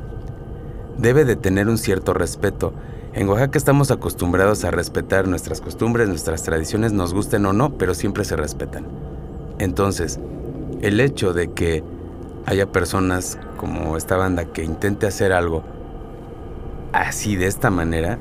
debe 0.98 1.24
de 1.24 1.36
tener 1.36 1.70
un 1.70 1.78
cierto 1.78 2.14
respeto. 2.14 2.74
En 3.14 3.30
Oaxaca 3.30 3.58
estamos 3.58 3.92
acostumbrados 3.92 4.66
a 4.66 4.72
respetar 4.72 5.26
nuestras 5.28 5.62
costumbres, 5.62 6.10
nuestras 6.10 6.44
tradiciones, 6.44 6.92
nos 6.92 7.14
gusten 7.14 7.46
o 7.46 7.54
no, 7.54 7.78
pero 7.78 7.94
siempre 7.94 8.26
se 8.26 8.36
respetan. 8.36 8.88
Entonces, 9.60 10.20
el 10.82 11.00
hecho 11.00 11.34
de 11.34 11.52
que 11.52 11.84
haya 12.46 12.72
personas 12.72 13.38
como 13.58 13.98
esta 13.98 14.18
banda 14.18 14.46
que 14.46 14.64
intente 14.64 15.08
hacer 15.08 15.34
algo 15.34 15.64
así 16.94 17.36
de 17.36 17.48
esta 17.48 17.70
manera, 17.70 18.18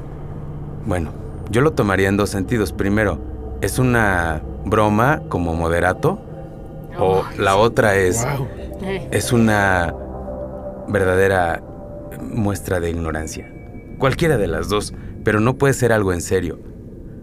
bueno, 0.87 1.13
yo 1.51 1.61
lo 1.61 1.73
tomaría 1.73 2.09
en 2.09 2.17
dos 2.17 2.31
sentidos. 2.31 2.73
Primero, 2.73 3.19
es 3.61 3.79
una 3.79 4.43
broma 4.65 5.23
como 5.29 5.55
moderato, 5.55 6.21
o 6.99 7.25
la 7.39 7.57
otra 7.57 7.97
es, 7.97 8.25
Wow. 8.25 8.49
Es 9.11 9.33
una 9.33 9.95
verdadera 10.89 11.63
muestra 12.21 12.81
de 12.81 12.91
ignorancia. 12.91 13.51
Cualquiera 13.99 14.37
de 14.37 14.47
las 14.47 14.69
dos, 14.69 14.93
pero 15.25 15.41
no 15.41 15.55
puede 15.55 15.75
ser 15.75 15.93
algo 15.93 16.13
en 16.13 16.21
serio. 16.21 16.59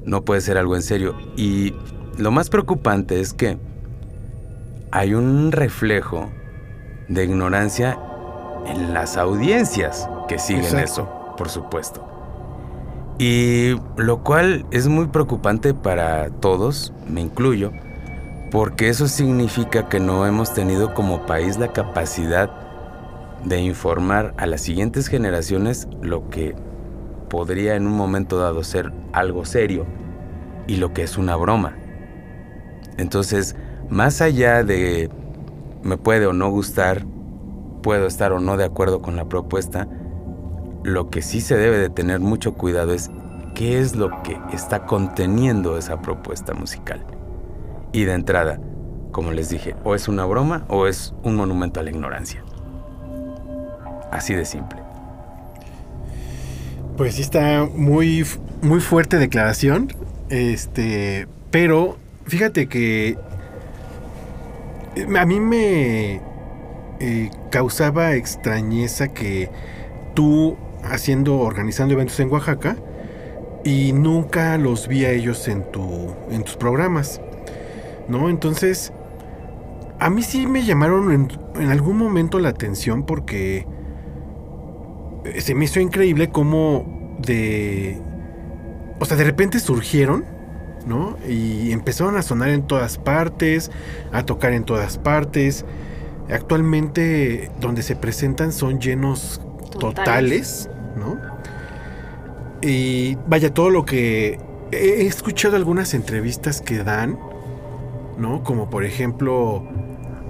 No 0.06 0.24
puede 0.24 0.42
ser 0.42 0.58
algo 0.58 0.76
en 0.76 0.82
serio. 0.82 1.16
Y 1.36 1.76
lo 2.18 2.32
más 2.32 2.50
preocupante 2.50 3.20
es 3.20 3.34
que 3.34 3.58
hay 4.92 5.14
un 5.14 5.52
reflejo 5.52 6.32
de 7.14 7.26
ignorancia 7.26 7.98
en 8.66 8.94
las 8.94 9.18
audiencias 9.18 10.10
que 10.28 10.40
siguen 10.40 10.64
Exacto. 10.64 10.84
eso, 10.84 11.36
por 11.38 11.50
supuesto. 11.50 12.08
Y 13.20 13.76
lo 13.98 14.24
cual 14.24 14.66
es 14.72 14.88
muy 14.88 15.08
preocupante 15.08 15.74
para 15.74 16.30
todos, 16.30 16.94
me 17.08 17.22
incluyo, 17.22 17.72
porque 18.50 18.90
eso 18.90 19.08
significa 19.08 19.90
que 19.90 20.00
no 20.00 20.26
hemos 20.26 20.54
tenido 20.54 20.94
como 20.94 21.26
país 21.26 21.58
la 21.58 21.72
capacidad 21.74 22.50
de 23.46 23.60
informar 23.60 24.34
a 24.38 24.46
las 24.46 24.62
siguientes 24.62 25.08
generaciones 25.08 25.88
lo 26.02 26.30
que 26.30 26.56
podría 27.30 27.76
en 27.76 27.88
un 27.88 27.94
momento 27.94 28.40
dado 28.40 28.64
ser 28.64 28.92
algo 29.14 29.46
serio 29.46 29.86
y 30.68 30.78
lo 30.78 30.94
que 30.94 31.04
es 31.04 31.18
una 31.18 31.36
broma. 31.36 31.76
Entonces, 32.98 33.56
más 33.90 34.22
allá 34.22 34.64
de 34.64 35.10
me 35.84 35.98
puede 35.98 36.26
o 36.26 36.34
no 36.34 36.50
gustar, 36.50 37.06
puedo 37.82 38.08
estar 38.08 38.32
o 38.32 38.40
no 38.40 38.58
de 38.58 38.66
acuerdo 38.66 39.02
con 39.02 39.16
la 39.16 39.26
propuesta, 39.26 39.88
lo 40.84 41.10
que 41.10 41.22
sí 41.22 41.42
se 41.42 41.58
debe 41.58 41.78
de 41.78 41.90
tener 41.90 42.20
mucho 42.20 42.54
cuidado 42.54 42.94
es 42.94 43.12
qué 43.56 43.80
es 43.80 43.96
lo 43.96 44.22
que 44.24 44.40
está 44.54 44.86
conteniendo 44.86 45.78
esa 45.78 46.02
propuesta 46.02 46.54
musical. 46.54 47.06
Y 47.92 48.06
de 48.06 48.14
entrada, 48.14 48.60
como 49.12 49.32
les 49.32 49.50
dije, 49.50 49.76
o 49.84 49.96
es 49.96 50.08
una 50.08 50.26
broma 50.26 50.66
o 50.70 50.88
es 50.88 51.14
un 51.24 51.36
monumento 51.36 51.80
a 51.80 51.84
la 51.84 51.90
ignorancia. 51.90 52.44
Así 54.12 54.34
de 54.34 54.46
simple. 54.46 54.80
Pues 56.98 57.16
sí 57.16 57.22
está 57.22 57.68
muy, 57.74 58.26
muy 58.62 58.80
fuerte 58.80 59.18
declaración. 59.18 59.94
Este, 60.30 61.28
pero 61.50 61.98
fíjate 62.26 62.68
que 62.68 63.18
a 65.18 65.26
mí 65.26 65.40
me 65.40 66.22
eh, 67.00 67.30
causaba 67.50 68.16
extrañeza 68.16 69.08
que 69.10 69.50
tú 70.14 70.58
haciendo, 70.84 71.40
organizando 71.40 71.94
eventos 71.94 72.20
en 72.20 72.32
Oaxaca 72.32 72.78
y 73.64 73.94
nunca 73.94 74.58
los 74.58 74.88
vi 74.88 75.06
a 75.06 75.12
ellos 75.12 75.48
en, 75.48 75.64
tu, 75.72 76.14
en 76.30 76.44
tus 76.44 76.56
programas, 76.58 77.22
¿no? 78.08 78.30
Entonces, 78.30 78.92
a 80.00 80.10
mí 80.10 80.24
sí 80.24 80.48
me 80.48 80.64
llamaron 80.64 81.12
en, 81.12 81.28
en 81.56 81.70
algún 81.70 81.98
momento 81.98 82.40
la 82.40 82.50
atención 82.50 83.04
porque 83.04 83.68
se 85.40 85.56
me 85.56 85.66
hizo 85.66 85.80
increíble 85.80 86.30
cómo 86.30 87.18
de... 87.20 88.02
O 89.00 89.06
sea, 89.06 89.18
de 89.18 89.24
repente 89.24 89.60
surgieron, 89.60 90.26
¿no? 90.86 91.18
Y 91.28 91.72
empezaron 91.72 92.18
a 92.18 92.22
sonar 92.22 92.50
en 92.50 92.64
todas 92.64 92.98
partes, 92.98 93.72
a 94.12 94.26
tocar 94.26 94.54
en 94.54 94.64
todas 94.64 94.98
partes. 94.98 95.66
Actualmente 96.30 97.52
donde 97.60 97.84
se 97.84 97.96
presentan 97.96 98.52
son 98.52 98.80
llenos 98.80 99.42
totales, 99.80 100.70
¿no? 100.96 101.18
Y 102.62 103.16
vaya, 103.28 103.54
todo 103.54 103.70
lo 103.70 103.86
que... 103.86 104.40
He 104.72 105.06
escuchado 105.06 105.58
algunas 105.58 105.94
entrevistas 105.94 106.62
que 106.62 106.78
dan, 106.84 107.20
¿no? 108.18 108.42
Como 108.44 108.70
por 108.70 108.86
ejemplo, 108.86 109.68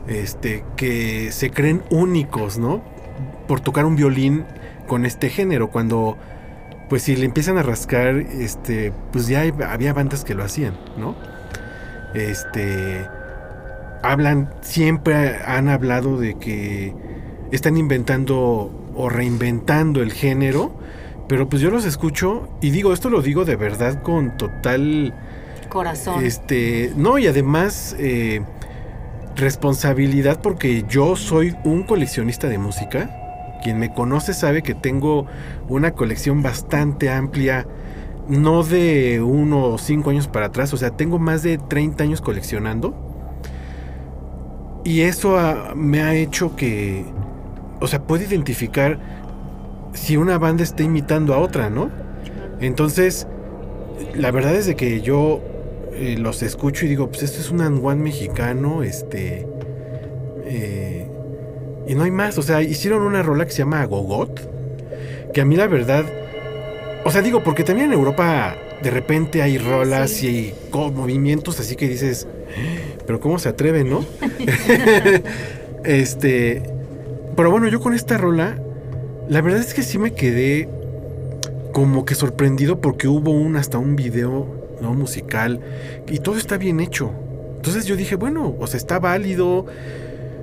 este, 0.08 0.64
que 0.76 1.32
se 1.32 1.52
creen 1.52 1.84
únicos, 1.92 2.58
¿no? 2.58 2.82
Por 3.48 3.60
tocar 3.60 3.86
un 3.86 3.96
violín 3.96 4.46
con 4.88 5.06
este 5.06 5.30
género, 5.30 5.70
cuando 5.70 6.18
pues 6.91 7.04
si 7.04 7.15
le 7.15 7.23
empiezan 7.23 7.58
a 7.58 7.63
rascar, 7.63 8.17
este, 8.17 8.91
pues 9.13 9.30
ya 9.30 9.43
había 9.43 9.93
bandas 9.93 10.25
que 10.25 10.36
lo 10.36 10.43
hacían, 10.43 10.73
¿no? 10.97 11.15
Este, 12.13 13.08
hablan, 14.04 14.54
siempre 14.60 15.38
han 15.38 15.69
hablado 15.69 16.19
de 16.19 16.38
que 16.38 16.93
están 17.54 17.77
inventando 17.77 18.91
o 18.93 19.08
reinventando 19.08 20.01
el 20.04 20.12
género, 20.12 20.73
pero 21.30 21.47
pues 21.47 21.62
yo 21.62 21.71
los 21.71 21.86
escucho 21.86 22.49
y 22.60 22.71
digo, 22.71 22.91
esto 22.91 23.10
lo 23.10 23.21
digo 23.21 23.45
de 23.45 23.56
verdad 23.56 24.01
con 24.04 24.36
total 24.36 25.13
corazón. 25.69 26.25
Este, 26.25 26.91
no, 26.97 27.17
y 27.17 27.27
además 27.27 27.95
eh, 27.99 28.41
responsabilidad 29.38 30.41
porque 30.41 30.84
yo 30.89 31.15
soy 31.15 31.56
un 31.63 31.84
coleccionista 31.84 32.49
de 32.49 32.58
música 32.58 33.20
quien 33.62 33.80
me 33.80 33.93
conoce 33.93 34.34
sabe 34.34 34.62
que 34.62 34.76
tengo 34.76 35.26
una 35.69 35.91
colección 35.91 36.41
bastante 36.41 37.10
amplia, 37.10 37.67
no 38.28 38.63
de 38.63 39.21
uno 39.21 39.63
o 39.65 39.78
cinco 39.78 40.10
años 40.10 40.28
para 40.28 40.47
atrás, 40.47 40.74
o 40.74 40.78
sea, 40.78 40.91
tengo 40.91 41.19
más 41.19 41.43
de 41.43 41.58
30 41.58 42.04
años 42.04 42.21
coleccionando. 42.21 42.95
Y 44.84 45.02
eso 45.02 45.38
me 45.76 46.02
ha 46.02 46.15
hecho 46.15 46.56
que, 46.56 47.06
o 47.80 47.88
sea, 47.88 48.02
puedo 48.04 48.24
identificar 48.24 49.00
si 49.93 50.17
una 50.17 50.38
banda 50.38 50.63
está 50.63 50.84
imitando 50.84 51.34
a 51.34 51.38
otra, 51.38 51.69
¿no? 51.69 51.89
Entonces, 52.60 53.28
la 54.15 54.32
verdad 54.32 54.56
es 54.56 54.65
de 54.65 54.76
que 54.76 55.02
yo 55.02 55.41
eh, 55.93 56.15
los 56.17 56.41
escucho 56.41 56.86
y 56.86 56.89
digo, 56.89 57.10
pues 57.10 57.24
esto 57.24 57.39
es 57.39 57.52
un 57.52 57.62
anguan 57.62 58.02
mexicano, 58.02 58.84
este... 58.84 59.47
Eh, 60.45 61.11
y 61.91 61.93
no 61.93 62.04
hay 62.04 62.12
más, 62.12 62.38
o 62.38 62.41
sea, 62.41 62.62
hicieron 62.62 63.01
una 63.01 63.21
rola 63.21 63.43
que 63.43 63.51
se 63.51 63.58
llama 63.58 63.84
Gogot, 63.84 65.34
que 65.34 65.41
a 65.41 65.45
mí 65.45 65.58
la 65.58 65.67
verdad, 65.67 66.06
o 67.04 67.12
sea, 67.12 67.21
digo, 67.21 67.43
porque 67.43 67.65
también 67.65 67.88
en 67.88 67.93
Europa 67.99 68.56
de 68.82 68.89
repente 68.89 69.41
hay 69.41 69.58
rolas 69.58 70.23
y 70.23 70.27
hay 70.27 70.56
movimientos 70.71 71.60
así 71.60 71.75
que 71.75 71.89
dices, 71.89 72.30
pero 73.06 73.19
¿cómo 73.19 73.39
se 73.39 73.49
atreven, 73.49 73.89
no? 73.89 74.06
este, 75.84 76.63
pero 77.36 77.51
bueno, 77.51 77.67
yo 77.67 77.82
con 77.82 77.93
esta 77.93 78.17
rola, 78.17 78.58
la 79.27 79.41
verdad 79.41 79.60
es 79.60 79.73
que 79.73 79.84
sí 79.84 79.97
me 79.97 80.13
quedé 80.13 80.69
como 81.73 82.06
que 82.06 82.15
sorprendido 82.15 82.80
porque 82.80 83.10
hubo 83.10 83.32
un 83.32 83.58
hasta 83.58 83.80
un 83.80 83.97
video 83.97 84.47
no 84.80 84.93
musical 84.93 85.60
y 86.08 86.19
todo 86.19 86.38
está 86.38 86.56
bien 86.56 86.80
hecho. 86.80 87.12
Entonces 87.58 87.86
yo 87.86 87.97
dije, 87.97 88.15
bueno, 88.15 88.56
o 88.58 88.65
sea, 88.65 88.77
está 88.77 88.97
válido, 88.97 89.65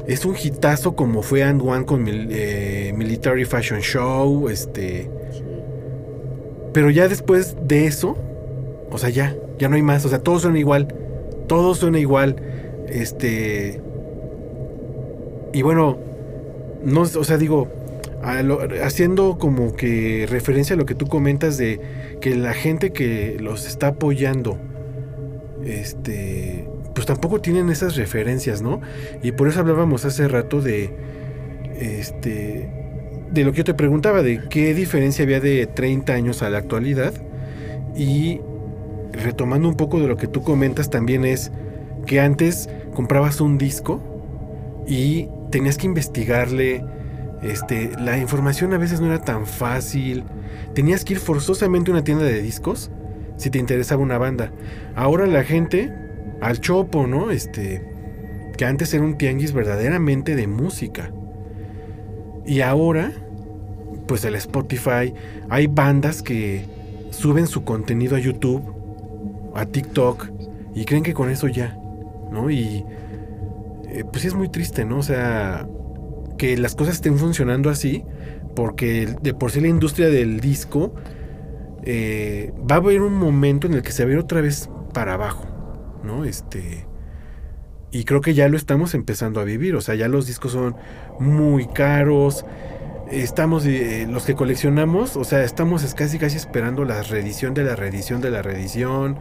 es 0.08 0.24
un 0.24 0.34
hitazo 0.42 0.96
como 0.96 1.22
fue 1.22 1.42
And 1.42 1.60
One 1.60 1.84
con 1.84 2.06
eh, 2.08 2.94
Military 2.96 3.44
Fashion 3.44 3.80
Show, 3.80 4.48
este. 4.48 5.10
Pero 6.72 6.88
ya 6.90 7.08
después 7.08 7.56
de 7.62 7.86
eso, 7.86 8.16
o 8.90 8.96
sea, 8.96 9.10
ya, 9.10 9.36
ya 9.58 9.68
no 9.68 9.76
hay 9.76 9.82
más, 9.82 10.06
o 10.06 10.08
sea, 10.08 10.20
todo 10.20 10.38
suena 10.38 10.58
igual, 10.58 10.88
todo 11.46 11.74
suena 11.74 11.98
igual, 11.98 12.36
este. 12.88 13.82
Y 15.52 15.60
bueno, 15.60 15.98
no, 16.82 17.02
o 17.02 17.24
sea, 17.24 17.36
digo, 17.36 17.68
haciendo 18.82 19.36
como 19.36 19.76
que 19.76 20.26
referencia 20.26 20.72
a 20.72 20.78
lo 20.78 20.86
que 20.86 20.94
tú 20.94 21.06
comentas 21.06 21.58
de 21.58 21.80
que 22.22 22.34
la 22.34 22.54
gente 22.54 22.92
que 22.94 23.36
los 23.40 23.66
está 23.66 23.88
apoyando, 23.88 24.56
este, 25.64 26.66
pues 26.98 27.06
tampoco 27.06 27.40
tienen 27.40 27.70
esas 27.70 27.94
referencias, 27.94 28.60
¿no? 28.60 28.80
Y 29.22 29.30
por 29.30 29.46
eso 29.46 29.60
hablábamos 29.60 30.04
hace 30.04 30.26
rato 30.26 30.60
de, 30.60 30.90
este, 31.78 32.68
de 33.30 33.44
lo 33.44 33.52
que 33.52 33.58
yo 33.58 33.64
te 33.64 33.74
preguntaba, 33.74 34.20
de 34.24 34.40
qué 34.50 34.74
diferencia 34.74 35.22
había 35.22 35.38
de 35.38 35.68
30 35.68 36.12
años 36.12 36.42
a 36.42 36.50
la 36.50 36.58
actualidad. 36.58 37.14
Y 37.94 38.40
retomando 39.12 39.68
un 39.68 39.76
poco 39.76 40.00
de 40.00 40.08
lo 40.08 40.16
que 40.16 40.26
tú 40.26 40.42
comentas 40.42 40.90
también 40.90 41.24
es 41.24 41.52
que 42.04 42.18
antes 42.18 42.68
comprabas 42.94 43.40
un 43.40 43.58
disco 43.58 44.02
y 44.88 45.28
tenías 45.52 45.78
que 45.78 45.86
investigarle, 45.86 46.84
este, 47.44 47.92
la 47.96 48.18
información 48.18 48.74
a 48.74 48.78
veces 48.78 49.00
no 49.00 49.06
era 49.06 49.22
tan 49.22 49.46
fácil, 49.46 50.24
tenías 50.74 51.04
que 51.04 51.12
ir 51.12 51.20
forzosamente 51.20 51.92
a 51.92 51.94
una 51.94 52.02
tienda 52.02 52.24
de 52.24 52.42
discos 52.42 52.90
si 53.36 53.50
te 53.50 53.60
interesaba 53.60 54.02
una 54.02 54.18
banda. 54.18 54.50
Ahora 54.96 55.28
la 55.28 55.44
gente 55.44 56.07
al 56.40 56.60
Chopo, 56.60 57.06
¿no? 57.06 57.30
Este, 57.30 57.82
que 58.56 58.64
antes 58.64 58.92
era 58.94 59.04
un 59.04 59.16
tianguis 59.16 59.52
verdaderamente 59.52 60.36
de 60.36 60.46
música. 60.46 61.12
Y 62.46 62.60
ahora, 62.60 63.12
pues 64.06 64.24
el 64.24 64.34
Spotify, 64.36 65.14
hay 65.48 65.66
bandas 65.66 66.22
que 66.22 66.64
suben 67.10 67.46
su 67.46 67.64
contenido 67.64 68.16
a 68.16 68.18
YouTube, 68.18 68.62
a 69.54 69.66
TikTok, 69.66 70.28
y 70.74 70.84
creen 70.84 71.02
que 71.02 71.14
con 71.14 71.30
eso 71.30 71.48
ya, 71.48 71.76
¿no? 72.30 72.50
Y 72.50 72.84
eh, 73.88 74.04
pues 74.10 74.24
es 74.24 74.34
muy 74.34 74.48
triste, 74.48 74.84
¿no? 74.84 74.98
O 74.98 75.02
sea, 75.02 75.66
que 76.36 76.56
las 76.56 76.74
cosas 76.74 76.94
estén 76.94 77.18
funcionando 77.18 77.70
así, 77.70 78.04
porque 78.54 79.14
de 79.22 79.34
por 79.34 79.50
sí 79.50 79.60
la 79.60 79.68
industria 79.68 80.08
del 80.08 80.40
disco 80.40 80.94
eh, 81.82 82.52
va 82.70 82.76
a 82.76 82.78
haber 82.78 83.02
un 83.02 83.14
momento 83.14 83.66
en 83.66 83.74
el 83.74 83.82
que 83.82 83.92
se 83.92 84.04
va 84.04 84.10
a 84.10 84.12
ir 84.14 84.18
otra 84.18 84.40
vez 84.40 84.70
para 84.94 85.14
abajo. 85.14 85.47
¿No? 86.02 86.24
Este. 86.24 86.86
Y 87.90 88.04
creo 88.04 88.20
que 88.20 88.34
ya 88.34 88.48
lo 88.48 88.56
estamos 88.56 88.94
empezando 88.94 89.40
a 89.40 89.44
vivir. 89.44 89.74
O 89.74 89.80
sea, 89.80 89.94
ya 89.94 90.08
los 90.08 90.26
discos 90.26 90.52
son 90.52 90.76
muy 91.18 91.66
caros. 91.66 92.44
Estamos, 93.10 93.64
eh, 93.64 94.06
los 94.08 94.24
que 94.24 94.34
coleccionamos, 94.34 95.16
o 95.16 95.24
sea, 95.24 95.42
estamos 95.42 95.94
casi 95.94 96.18
casi 96.18 96.36
esperando 96.36 96.84
la 96.84 97.02
reedición 97.02 97.54
de 97.54 97.64
la 97.64 97.76
reedición 97.76 98.20
de 98.20 98.30
la 98.30 98.42
reedición. 98.42 99.18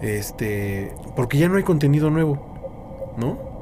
Este. 0.00 0.92
Porque 1.14 1.38
ya 1.38 1.48
no 1.48 1.56
hay 1.56 1.62
contenido 1.62 2.10
nuevo. 2.10 3.14
¿No? 3.18 3.52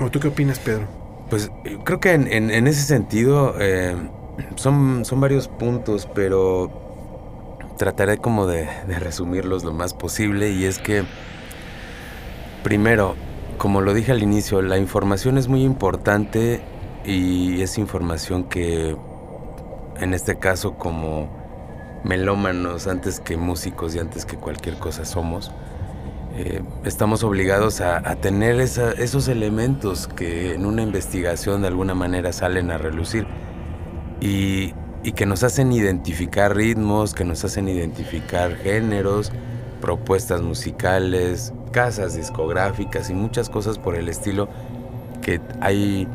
¿O 0.00 0.10
tú 0.10 0.20
qué 0.20 0.28
opinas, 0.28 0.58
Pedro? 0.58 0.86
Pues 1.28 1.50
creo 1.84 2.00
que 2.00 2.12
en, 2.14 2.66
ese 2.66 2.82
sentido 2.82 3.54
eh, 3.58 3.94
son, 4.54 5.04
son 5.04 5.20
varios 5.20 5.48
puntos, 5.48 6.08
pero 6.14 6.87
trataré 7.78 8.18
como 8.18 8.46
de, 8.46 8.68
resumirlos 8.98 9.64
lo 9.64 9.72
más 9.72 9.94
posible. 9.94 10.50
Y 10.50 10.66
es 10.66 10.78
que 10.78 11.04
Primero, 12.62 13.14
como 13.56 13.80
lo 13.80 13.94
dije 13.94 14.10
al 14.10 14.22
inicio, 14.22 14.60
la 14.62 14.78
información 14.78 15.38
es 15.38 15.46
muy 15.46 15.62
importante 15.62 16.60
y 17.04 17.62
es 17.62 17.78
información 17.78 18.44
que, 18.44 18.96
en 20.00 20.12
este 20.12 20.38
caso, 20.38 20.74
como 20.74 21.30
melómanos, 22.04 22.88
antes 22.88 23.20
que 23.20 23.36
músicos 23.36 23.94
y 23.94 24.00
antes 24.00 24.26
que 24.26 24.36
cualquier 24.36 24.76
cosa 24.78 25.04
somos, 25.04 25.52
eh, 26.36 26.62
estamos 26.84 27.22
obligados 27.22 27.80
a, 27.80 28.02
tener 28.16 28.60
esos 28.60 29.28
elementos 29.28 30.08
que 30.08 30.54
en 30.54 30.66
una 30.66 30.82
investigación 30.82 31.62
de 31.62 31.68
alguna 31.68 31.94
manera 31.94 32.32
salen 32.32 32.70
a 32.70 32.78
relucir 32.78 33.26
y 34.20 34.74
que 35.12 35.26
nos 35.26 35.42
hacen 35.42 35.72
identificar 35.72 36.54
ritmos, 36.54 37.14
que 37.14 37.24
nos 37.24 37.44
hacen 37.44 37.68
identificar 37.68 38.56
géneros, 38.56 39.32
propuestas 39.80 40.42
musicales, 40.42 41.52
casas 41.72 42.14
discográficas 42.14 43.10
y 43.10 43.14
muchas 43.14 43.48
cosas 43.48 43.78
por 43.78 43.94
el 43.94 44.08
estilo 44.08 44.48
que 45.22 45.40
hay 45.60 46.08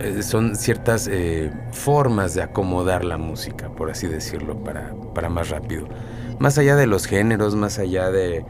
eh, 0.00 0.22
son 0.22 0.56
ciertas 0.56 1.08
eh, 1.10 1.52
formas 1.72 2.34
de 2.34 2.42
acomodar 2.42 3.04
la 3.04 3.18
música, 3.18 3.68
por 3.70 3.90
así 3.90 4.06
decirlo, 4.06 4.56
para, 4.62 4.94
para 5.14 5.28
más 5.28 5.50
rápido. 5.50 5.86
más 6.38 6.58
allá 6.58 6.76
de 6.76 6.86
los 6.86 7.06
géneros, 7.06 7.54
más 7.54 7.78
allá 7.78 8.10
de, 8.10 8.44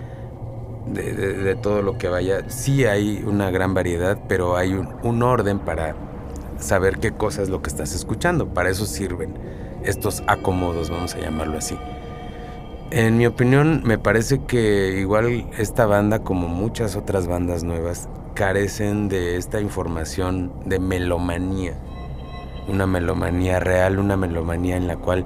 de, 0.87 1.55
todo 1.57 1.83
lo 1.83 1.99
que 1.99 2.09
vaya, 2.09 2.49
sí 2.49 2.85
hay 2.85 3.23
una 3.27 3.51
gran 3.51 3.75
variedad, 3.75 4.19
pero 4.29 4.57
hay 4.57 4.73
un 4.75 5.23
orden 5.23 5.59
para 5.59 5.95
saber 6.63 6.99
qué 6.99 7.13
cosa 7.13 7.43
es 7.43 7.49
lo 7.49 7.63
que 7.63 7.71
estás 7.71 7.95
escuchando. 7.95 8.49
Para 8.55 8.71
eso 8.71 8.87
sirven 8.87 9.35
estos 9.85 10.23
acomodos, 10.27 10.91
vamos 10.91 11.15
a 11.15 11.21
llamarlo 11.21 11.59
así. 11.59 11.77
En 12.91 13.17
mi 13.17 13.27
opinión, 13.27 13.83
me 13.85 13.99
parece 13.99 14.45
que 14.45 14.99
igual 15.01 15.49
esta 15.59 15.87
banda, 15.87 16.21
como 16.21 16.49
muchas 16.49 16.95
otras 16.95 17.27
bandas 17.27 17.65
nuevas, 17.65 18.09
carecen 18.35 19.09
de 19.09 19.37
esta 19.37 19.61
información 19.61 20.53
de 20.67 20.79
melomanía. 20.79 21.75
Una 22.69 22.87
melomanía 22.87 23.61
real, 23.61 23.99
una 23.99 24.17
melomanía 24.17 24.77
en 24.77 24.89
la 24.89 24.97
cual 24.97 25.25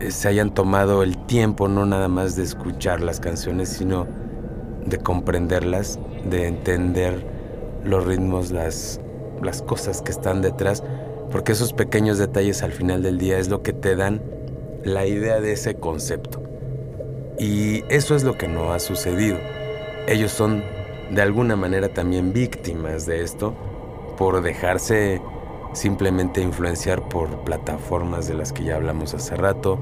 eh, 0.00 0.10
se 0.12 0.28
hayan 0.28 0.54
tomado 0.54 1.02
el 1.02 1.18
tiempo 1.26 1.68
no 1.68 1.84
nada 1.84 2.08
más 2.08 2.36
de 2.36 2.44
escuchar 2.44 3.00
las 3.00 3.20
canciones, 3.20 3.68
sino 3.70 4.06
de 4.86 4.98
comprenderlas, 4.98 5.98
de 6.24 6.46
entender 6.46 7.26
los 7.84 8.06
ritmos, 8.06 8.50
las, 8.50 9.00
las 9.42 9.62
cosas 9.62 10.02
que 10.02 10.12
están 10.12 10.42
detrás, 10.42 10.82
porque 11.30 11.52
esos 11.52 11.72
pequeños 11.72 12.18
detalles 12.18 12.62
al 12.62 12.72
final 12.72 13.02
del 13.02 13.18
día 13.18 13.38
es 13.38 13.48
lo 13.48 13.62
que 13.62 13.72
te 13.72 13.96
dan 13.96 14.22
la 14.84 15.06
idea 15.06 15.40
de 15.40 15.52
ese 15.52 15.74
concepto. 15.74 16.42
Y 17.38 17.84
eso 17.88 18.16
es 18.16 18.24
lo 18.24 18.36
que 18.36 18.48
no 18.48 18.72
ha 18.72 18.78
sucedido. 18.78 19.36
Ellos 20.06 20.32
son 20.32 20.62
de 21.10 21.22
alguna 21.22 21.56
manera 21.56 21.88
también 21.88 22.32
víctimas 22.32 23.06
de 23.06 23.22
esto 23.22 23.54
por 24.16 24.42
dejarse 24.42 25.22
simplemente 25.72 26.40
influenciar 26.40 27.08
por 27.08 27.44
plataformas 27.44 28.26
de 28.26 28.34
las 28.34 28.52
que 28.52 28.64
ya 28.64 28.76
hablamos 28.76 29.14
hace 29.14 29.36
rato, 29.36 29.78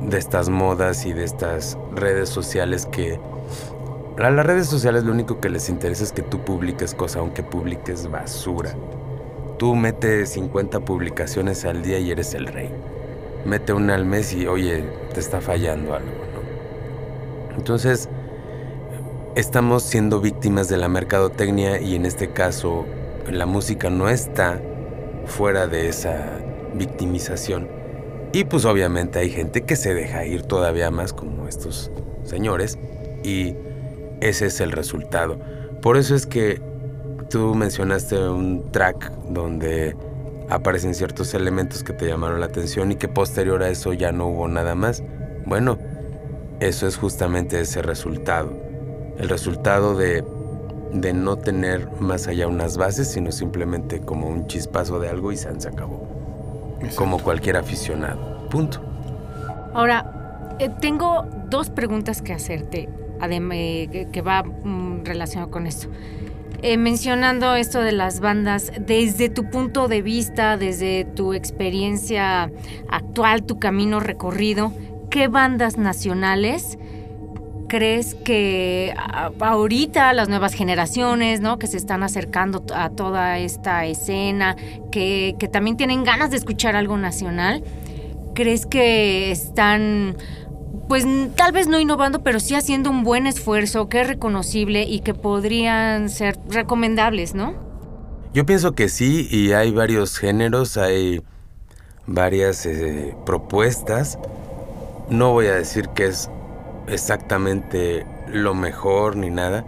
de 0.00 0.18
estas 0.18 0.48
modas 0.48 1.06
y 1.06 1.12
de 1.12 1.24
estas 1.24 1.78
redes 1.94 2.28
sociales 2.28 2.86
que 2.86 3.20
a 4.18 4.30
las 4.30 4.46
redes 4.46 4.68
sociales 4.68 5.04
lo 5.04 5.12
único 5.12 5.40
que 5.40 5.48
les 5.48 5.68
interesa 5.68 6.04
es 6.04 6.12
que 6.12 6.22
tú 6.22 6.44
publiques 6.44 6.94
cosas, 6.94 7.16
aunque 7.16 7.42
publiques 7.42 8.08
basura. 8.08 8.74
Tú 9.58 9.74
metes 9.74 10.30
50 10.30 10.80
publicaciones 10.80 11.64
al 11.64 11.82
día 11.82 11.98
y 11.98 12.10
eres 12.10 12.34
el 12.34 12.46
rey. 12.46 12.70
Mete 13.44 13.72
una 13.72 13.94
al 13.94 14.04
mes 14.04 14.32
y, 14.32 14.46
oye, 14.46 14.84
te 15.12 15.20
está 15.20 15.40
fallando 15.40 15.94
algo, 15.94 16.10
¿no? 16.10 17.56
Entonces, 17.56 18.08
estamos 19.34 19.82
siendo 19.82 20.20
víctimas 20.20 20.68
de 20.68 20.76
la 20.76 20.88
mercadotecnia 20.88 21.80
y 21.80 21.96
en 21.96 22.06
este 22.06 22.30
caso 22.30 22.84
la 23.30 23.46
música 23.46 23.90
no 23.90 24.08
está 24.08 24.60
fuera 25.26 25.66
de 25.66 25.88
esa 25.88 26.38
victimización. 26.74 27.68
Y 28.32 28.44
pues 28.44 28.64
obviamente 28.64 29.18
hay 29.18 29.30
gente 29.30 29.62
que 29.62 29.76
se 29.76 29.94
deja 29.94 30.24
ir 30.24 30.42
todavía 30.42 30.90
más 30.90 31.12
como 31.12 31.46
estos 31.48 31.90
señores 32.24 32.78
y 33.22 33.54
ese 34.20 34.46
es 34.46 34.60
el 34.60 34.72
resultado. 34.72 35.38
Por 35.82 35.96
eso 35.96 36.14
es 36.14 36.26
que 36.26 36.60
tú 37.30 37.54
mencionaste 37.54 38.16
un 38.28 38.70
track 38.70 39.10
donde 39.28 39.96
aparecen 40.48 40.94
ciertos 40.94 41.34
elementos 41.34 41.82
que 41.82 41.92
te 41.92 42.06
llamaron 42.06 42.40
la 42.40 42.46
atención 42.46 42.92
y 42.92 42.96
que 42.96 43.08
posterior 43.08 43.62
a 43.62 43.68
eso 43.68 43.92
ya 43.92 44.12
no 44.12 44.28
hubo 44.28 44.48
nada 44.48 44.74
más. 44.74 45.02
Bueno, 45.46 45.78
eso 46.60 46.86
es 46.86 46.96
justamente 46.96 47.60
ese 47.60 47.82
resultado. 47.82 48.52
El 49.18 49.28
resultado 49.28 49.96
de, 49.96 50.24
de 50.92 51.12
no 51.12 51.36
tener 51.36 51.88
más 52.00 52.26
allá 52.28 52.46
unas 52.46 52.76
bases, 52.76 53.10
sino 53.10 53.32
simplemente 53.32 54.00
como 54.00 54.28
un 54.28 54.46
chispazo 54.46 54.98
de 55.00 55.08
algo 55.08 55.32
y 55.32 55.36
se 55.36 55.60
se 55.60 55.68
acabó. 55.68 56.08
Como 56.96 57.18
cualquier 57.18 57.56
aficionado. 57.56 58.48
Punto. 58.48 58.80
Ahora, 59.72 60.56
eh, 60.58 60.70
tengo 60.80 61.26
dos 61.48 61.70
preguntas 61.70 62.22
que 62.22 62.32
hacerte, 62.32 62.88
que, 63.20 64.08
que 64.12 64.22
va 64.22 64.42
mm, 64.42 65.04
relacionado 65.04 65.50
con 65.50 65.66
esto. 65.66 65.88
Eh, 66.62 66.78
mencionando 66.78 67.56
esto 67.56 67.82
de 67.82 67.92
las 67.92 68.20
bandas, 68.20 68.72
desde 68.80 69.28
tu 69.28 69.50
punto 69.50 69.86
de 69.86 70.00
vista, 70.00 70.56
desde 70.56 71.04
tu 71.04 71.34
experiencia 71.34 72.50
actual, 72.88 73.42
tu 73.42 73.58
camino 73.58 74.00
recorrido, 74.00 74.72
¿qué 75.10 75.28
bandas 75.28 75.76
nacionales 75.76 76.78
crees 77.68 78.14
que 78.14 78.94
ahorita 79.40 80.12
las 80.12 80.28
nuevas 80.28 80.54
generaciones, 80.54 81.40
¿no? 81.40 81.58
Que 81.58 81.66
se 81.66 81.76
están 81.76 82.02
acercando 82.02 82.64
a 82.74 82.90
toda 82.90 83.38
esta 83.38 83.84
escena, 83.84 84.56
que, 84.90 85.36
que 85.38 85.48
también 85.48 85.76
tienen 85.76 86.04
ganas 86.04 86.30
de 86.30 86.36
escuchar 86.36 86.76
algo 86.76 86.96
nacional, 86.96 87.62
¿crees 88.34 88.64
que 88.64 89.30
están, 89.30 90.16
pues 90.88 91.06
tal 91.36 91.52
vez 91.52 91.66
no 91.66 91.78
innovando, 91.78 92.22
pero 92.22 92.40
sí 92.40 92.54
haciendo 92.54 92.90
un 92.90 93.04
buen 93.04 93.26
esfuerzo, 93.26 93.88
que 93.88 94.02
es 94.02 94.06
reconocible 94.06 94.84
y 94.84 95.00
que 95.00 95.14
podrían 95.14 96.08
ser 96.08 96.38
recomendables, 96.48 97.34
¿no? 97.34 97.54
Yo 98.32 98.44
pienso 98.44 98.72
que 98.72 98.88
sí, 98.88 99.28
y 99.30 99.52
hay 99.52 99.70
varios 99.70 100.18
géneros, 100.18 100.76
hay 100.76 101.22
varias 102.06 102.66
eh, 102.66 103.14
propuestas. 103.24 104.18
No 105.08 105.32
voy 105.32 105.46
a 105.46 105.54
decir 105.54 105.88
que 105.90 106.06
es 106.06 106.28
exactamente 106.88 108.06
lo 108.28 108.54
mejor 108.54 109.16
ni 109.16 109.30
nada, 109.30 109.64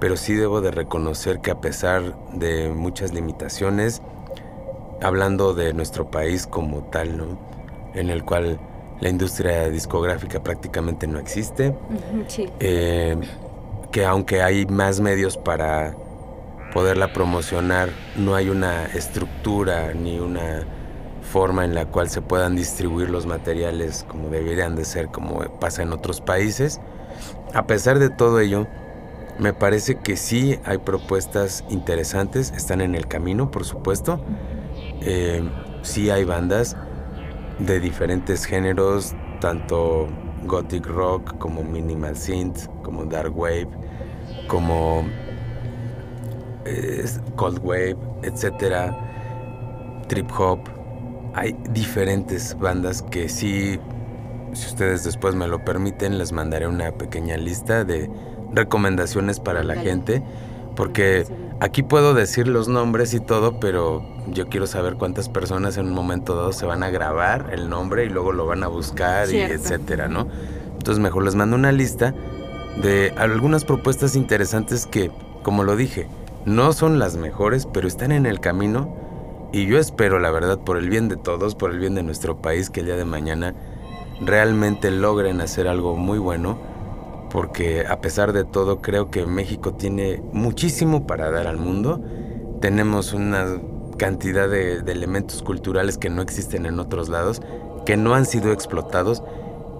pero 0.00 0.16
sí 0.16 0.34
debo 0.34 0.60
de 0.60 0.70
reconocer 0.70 1.40
que 1.40 1.50
a 1.50 1.60
pesar 1.60 2.16
de 2.34 2.68
muchas 2.70 3.12
limitaciones, 3.12 4.02
hablando 5.02 5.54
de 5.54 5.72
nuestro 5.72 6.10
país 6.10 6.46
como 6.46 6.82
tal, 6.84 7.16
¿no? 7.16 7.38
En 7.94 8.10
el 8.10 8.24
cual 8.24 8.58
la 9.00 9.08
industria 9.08 9.68
discográfica 9.70 10.42
prácticamente 10.42 11.06
no 11.06 11.18
existe, 11.18 11.74
Sí. 12.26 12.48
eh, 12.60 13.16
que 13.92 14.04
aunque 14.04 14.42
hay 14.42 14.66
más 14.66 15.00
medios 15.00 15.36
para 15.36 15.94
poderla 16.72 17.12
promocionar, 17.12 17.90
no 18.16 18.34
hay 18.34 18.48
una 18.50 18.86
estructura 18.86 19.94
ni 19.94 20.18
una 20.18 20.64
forma 21.22 21.64
en 21.64 21.74
la 21.74 21.86
cual 21.86 22.08
se 22.08 22.20
puedan 22.22 22.56
distribuir 22.56 23.10
los 23.10 23.26
materiales 23.26 24.04
como 24.08 24.28
deberían 24.28 24.76
de 24.76 24.84
ser, 24.84 25.08
como 25.08 25.40
pasa 25.58 25.82
en 25.82 25.92
otros 25.92 26.20
países. 26.20 26.80
A 27.54 27.66
pesar 27.66 27.98
de 27.98 28.10
todo 28.10 28.40
ello, 28.40 28.66
me 29.38 29.52
parece 29.52 29.96
que 29.96 30.16
sí 30.16 30.58
hay 30.64 30.78
propuestas 30.78 31.64
interesantes, 31.70 32.52
están 32.56 32.80
en 32.80 32.94
el 32.94 33.06
camino, 33.06 33.50
por 33.50 33.64
supuesto. 33.64 34.20
Eh, 35.00 35.42
sí 35.82 36.10
hay 36.10 36.24
bandas 36.24 36.76
de 37.58 37.80
diferentes 37.80 38.44
géneros, 38.44 39.14
tanto 39.40 40.08
gothic 40.44 40.86
rock 40.86 41.36
como 41.38 41.62
minimal 41.62 42.16
synth, 42.16 42.68
como 42.82 43.04
dark 43.04 43.36
wave, 43.36 43.68
como 44.46 45.04
eh, 46.64 47.04
cold 47.36 47.58
wave, 47.62 47.96
etcétera, 48.22 48.96
trip 50.08 50.30
hop. 50.38 50.60
Hay 51.34 51.54
diferentes 51.70 52.56
bandas 52.58 53.02
que 53.02 53.28
sí, 53.28 53.78
si 54.52 54.66
ustedes 54.66 55.04
después 55.04 55.34
me 55.34 55.46
lo 55.46 55.64
permiten, 55.64 56.18
les 56.18 56.32
mandaré 56.32 56.66
una 56.66 56.92
pequeña 56.92 57.36
lista 57.36 57.84
de 57.84 58.10
recomendaciones 58.52 59.40
para 59.40 59.62
la 59.62 59.76
gente, 59.76 60.22
porque 60.74 61.26
aquí 61.60 61.82
puedo 61.82 62.14
decir 62.14 62.48
los 62.48 62.68
nombres 62.68 63.14
y 63.14 63.20
todo, 63.20 63.58
pero 63.60 64.02
yo 64.28 64.48
quiero 64.48 64.66
saber 64.66 64.94
cuántas 64.94 65.28
personas 65.28 65.76
en 65.76 65.86
un 65.86 65.94
momento 65.94 66.34
dado 66.34 66.52
se 66.52 66.66
van 66.66 66.82
a 66.82 66.90
grabar 66.90 67.50
el 67.52 67.68
nombre 67.68 68.04
y 68.04 68.08
luego 68.08 68.32
lo 68.32 68.46
van 68.46 68.62
a 68.62 68.68
buscar 68.68 69.30
y 69.30 69.38
etcétera, 69.38 70.08
¿no? 70.08 70.28
Entonces 70.72 71.02
mejor 71.02 71.24
les 71.24 71.34
mando 71.34 71.56
una 71.56 71.72
lista 71.72 72.14
de 72.80 73.12
algunas 73.16 73.64
propuestas 73.64 74.14
interesantes 74.14 74.86
que, 74.86 75.10
como 75.42 75.64
lo 75.64 75.76
dije, 75.76 76.08
no 76.44 76.72
son 76.72 76.98
las 76.98 77.16
mejores, 77.16 77.66
pero 77.66 77.88
están 77.88 78.12
en 78.12 78.26
el 78.26 78.40
camino 78.40 78.96
y 79.52 79.66
yo 79.66 79.78
espero, 79.78 80.18
la 80.18 80.30
verdad, 80.30 80.58
por 80.58 80.76
el 80.76 80.88
bien 80.88 81.08
de 81.08 81.16
todos, 81.16 81.54
por 81.54 81.70
el 81.70 81.78
bien 81.78 81.94
de 81.94 82.02
nuestro 82.02 82.36
país, 82.40 82.70
que 82.70 82.80
el 82.80 82.86
día 82.86 82.96
de 82.96 83.04
mañana 83.04 83.54
realmente 84.20 84.90
logren 84.90 85.40
hacer 85.40 85.68
algo 85.68 85.96
muy 85.96 86.18
bueno, 86.18 86.58
porque 87.30 87.84
a 87.86 88.00
pesar 88.00 88.32
de 88.32 88.44
todo 88.44 88.80
creo 88.80 89.10
que 89.10 89.26
México 89.26 89.74
tiene 89.74 90.22
muchísimo 90.32 91.06
para 91.06 91.30
dar 91.30 91.46
al 91.46 91.56
mundo. 91.56 92.02
Tenemos 92.60 93.12
una 93.12 93.60
cantidad 93.98 94.48
de, 94.48 94.78
elementos 94.78 95.42
culturales 95.42 95.98
que 95.98 96.08
no 96.08 96.22
existen 96.22 96.66
en 96.66 96.80
otros 96.80 97.08
lados, 97.08 97.42
que 97.84 97.96
no 97.96 98.14
han 98.14 98.24
sido 98.24 98.52
explotados 98.52 99.22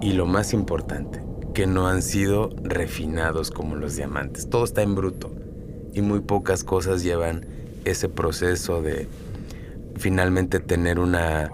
y 0.01 0.13
lo 0.13 0.25
más 0.25 0.53
importante, 0.53 1.21
que 1.53 1.65
no 1.65 1.87
han 1.87 2.01
sido 2.01 2.49
refinados 2.61 3.49
como 3.49 3.75
los 3.75 3.95
diamantes. 3.95 4.49
Todo 4.49 4.65
está 4.65 4.81
en 4.83 4.95
bruto 4.95 5.31
y 5.93 6.01
muy 6.01 6.19
pocas 6.19 6.63
cosas 6.63 7.03
llevan 7.03 7.45
ese 7.85 8.09
proceso 8.09 8.81
de 8.81 9.07
finalmente 9.95 10.59
tener 10.59 10.99
una, 10.99 11.51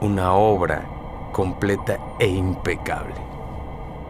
una 0.00 0.34
obra 0.34 0.86
completa 1.32 1.98
e 2.18 2.28
impecable. 2.28 3.31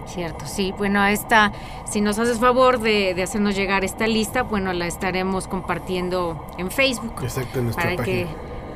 Cierto, 0.07 0.47
sí. 0.47 0.75
Bueno, 0.77 1.01
a 1.01 1.13
esta, 1.13 1.53
si 1.89 2.01
nos 2.01 2.19
haces 2.19 2.39
favor 2.39 2.81
de, 2.81 3.15
de 3.15 3.23
hacernos 3.23 3.55
llegar 3.55 3.85
esta 3.85 4.07
lista, 4.07 4.43
bueno, 4.43 4.73
la 4.73 4.87
estaremos 4.87 5.49
compartiendo 5.49 6.47
en 6.59 6.71
Facebook. 6.71 7.15
Exacto, 7.23 7.59
en 7.59 7.67
nuestra 7.67 7.85
para 7.85 7.97
página. 7.97 8.29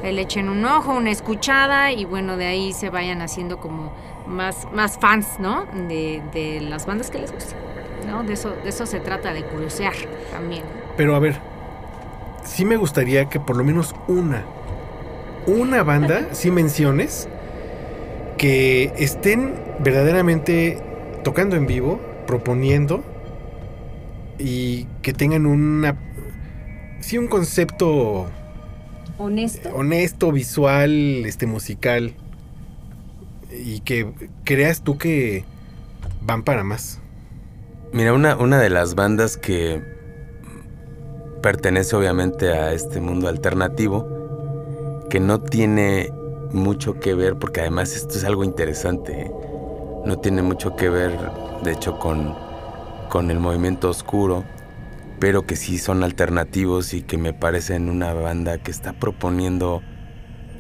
que 0.03 0.13
le 0.13 0.23
echen 0.23 0.49
un 0.49 0.65
ojo, 0.65 0.93
una 0.93 1.11
escuchada 1.11 1.91
y 1.93 2.05
bueno, 2.05 2.37
de 2.37 2.47
ahí 2.47 2.73
se 2.73 2.91
vayan 2.91 3.23
haciendo 3.23 3.59
como 3.59 3.93
más, 4.27 4.67
más 4.73 4.99
fans, 4.99 5.39
¿no? 5.39 5.67
De, 5.89 6.23
de 6.33 6.61
las 6.61 6.87
bandas 6.87 7.11
que 7.11 7.19
les 7.19 7.33
gustan, 7.33 7.59
¿no? 8.07 8.23
De 8.23 8.35
eso, 8.35 8.51
de 8.51 8.69
eso 8.69 8.87
se 8.87 9.01
trata, 9.01 9.33
de 9.33 9.43
curiosear 9.45 9.95
también. 10.31 10.63
Pero 10.97 11.17
a 11.17 11.19
ver, 11.19 11.41
sí 12.45 12.65
me 12.65 12.77
gustaría 12.77 13.29
que 13.29 13.41
por 13.41 13.57
lo 13.57 13.65
menos 13.65 13.95
una, 14.07 14.45
una 15.47 15.83
banda, 15.83 16.29
sí 16.33 16.51
menciones, 16.51 17.29
que 18.37 18.93
estén 18.97 19.55
verdaderamente 19.79 20.83
tocando 21.27 21.57
en 21.57 21.67
vivo, 21.67 21.99
proponiendo 22.25 23.03
y 24.39 24.85
que 25.03 25.13
tengan 25.13 25.45
una, 25.45 25.97
sí, 27.01 27.19
un 27.19 27.27
concepto 27.27 28.29
Honesto. 29.19 29.71
honesto, 29.75 30.31
visual, 30.31 31.27
este 31.27 31.47
musical 31.47 32.15
y 33.51 33.81
que 33.81 34.07
creas 34.45 34.83
tú 34.83 34.99
que 34.99 35.45
van 36.21 36.45
para 36.45 36.63
más. 36.63 37.01
Mira, 37.93 38.13
una, 38.13 38.37
una 38.37 38.61
de 38.61 38.71
las 38.71 38.95
bandas 38.95 39.37
que 39.37 39.83
pertenece 41.43 41.97
obviamente 41.97 42.53
a 42.53 42.73
este 42.73 43.01
mundo 43.01 43.27
alternativo, 43.27 44.07
que 45.11 45.19
no 45.19 45.41
tiene 45.41 46.13
mucho 46.53 47.01
que 47.01 47.15
ver, 47.15 47.35
porque 47.35 47.63
además 47.63 47.97
esto 47.97 48.15
es 48.15 48.23
algo 48.23 48.45
interesante, 48.45 49.23
¿eh? 49.23 49.31
No 50.07 50.19
tiene 50.19 50.41
mucho 50.41 50.77
que 50.77 50.89
ver, 50.89 51.19
de 51.63 51.73
hecho, 51.73 51.99
con, 51.99 52.35
con 53.11 53.31
el 53.31 53.41
movimiento 53.41 53.91
oscuro, 53.91 54.45
pero 55.19 55.47
que 55.47 55.57
sí 55.57 55.79
son 55.79 56.05
alternativos 56.05 56.95
y 56.95 57.03
que 57.03 57.19
me 57.19 57.33
parecen 57.33 57.91
una 57.91 58.15
banda 58.15 58.59
que 58.59 58.71
está 58.71 58.93
proponiendo 58.93 59.83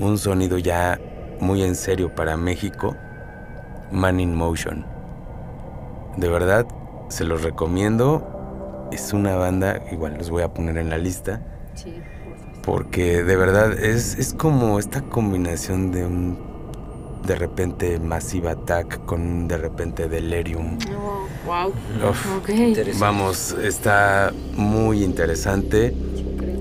un 0.00 0.18
sonido 0.18 0.58
ya 0.58 1.00
muy 1.40 1.62
en 1.62 1.76
serio 1.76 2.14
para 2.14 2.36
México, 2.36 2.96
Man 3.92 4.18
in 4.18 4.34
Motion. 4.34 4.84
De 6.16 6.28
verdad, 6.28 6.66
se 7.08 7.24
los 7.24 7.42
recomiendo. 7.42 8.88
Es 8.90 9.12
una 9.12 9.36
banda, 9.36 9.80
igual 9.92 10.16
los 10.18 10.30
voy 10.30 10.42
a 10.42 10.52
poner 10.52 10.78
en 10.78 10.90
la 10.90 10.98
lista, 10.98 11.40
Sí, 11.74 11.94
porque 12.64 13.22
de 13.22 13.36
verdad 13.36 13.72
es, 13.72 14.18
es 14.18 14.32
como 14.32 14.78
esta 14.78 15.02
combinación 15.02 15.92
de 15.92 16.06
un 16.06 16.55
de 17.26 17.34
repente 17.34 17.98
Massive 17.98 18.50
Attack 18.50 19.04
con 19.04 19.48
de 19.48 19.58
repente 19.58 20.08
Delirium. 20.08 20.78
wow. 21.46 21.68
Uf, 22.10 22.36
Ok. 22.38 22.48
Interesante. 22.50 22.98
Vamos, 23.00 23.52
está 23.62 24.32
muy 24.56 25.02
interesante. 25.02 25.94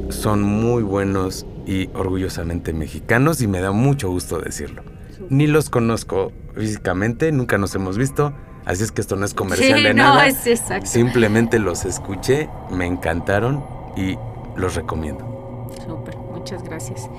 Son 0.09 0.41
muy 0.43 0.83
buenos 0.83 1.45
y 1.65 1.89
orgullosamente 1.93 2.73
mexicanos 2.73 3.41
y 3.41 3.47
me 3.47 3.59
da 3.61 3.71
mucho 3.71 4.09
gusto 4.09 4.39
decirlo. 4.39 4.83
Ni 5.29 5.47
los 5.47 5.69
conozco 5.69 6.31
físicamente, 6.55 7.31
nunca 7.31 7.57
nos 7.57 7.73
hemos 7.73 7.97
visto, 7.97 8.33
así 8.65 8.83
es 8.83 8.91
que 8.91 9.01
esto 9.01 9.15
no 9.15 9.25
es 9.25 9.33
comercial 9.33 9.79
Sí, 9.79 9.83
de 9.83 9.93
no, 9.93 10.03
nada. 10.03 10.27
es 10.27 10.45
exacto. 10.45 10.85
Simplemente 10.85 11.57
los 11.57 11.85
escuché, 11.85 12.49
me 12.69 12.85
encantaron 12.85 13.63
y 13.97 14.15
los 14.55 14.75
recomiendo. 14.75 15.69
Súper, 15.85 16.15
muchas 16.17 16.63
gracias. 16.63 17.09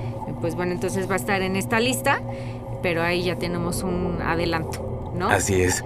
Pues 0.40 0.54
bueno, 0.54 0.72
entonces 0.72 1.08
va 1.10 1.14
a 1.14 1.16
estar 1.16 1.42
en 1.42 1.56
esta 1.56 1.80
lista, 1.80 2.20
pero 2.82 3.02
ahí 3.02 3.24
ya 3.24 3.36
tenemos 3.36 3.82
un 3.82 4.18
adelanto, 4.22 5.12
¿no? 5.14 5.28
Así 5.28 5.60
es. 5.60 5.84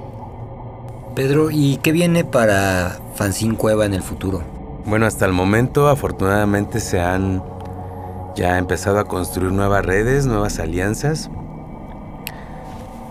Pedro, 1.14 1.50
¿y 1.50 1.78
qué 1.78 1.92
viene 1.92 2.24
para 2.24 2.98
Fanzine 3.14 3.56
Cueva 3.56 3.84
en 3.84 3.94
el 3.94 4.02
futuro? 4.02 4.42
Bueno, 4.86 5.06
hasta 5.06 5.26
el 5.26 5.32
momento 5.32 5.88
afortunadamente 5.88 6.80
se 6.80 7.00
han 7.00 7.42
ya 8.36 8.58
empezado 8.58 8.98
a 8.98 9.04
construir 9.04 9.52
nuevas 9.52 9.84
redes, 9.84 10.26
nuevas 10.26 10.58
alianzas. 10.58 11.30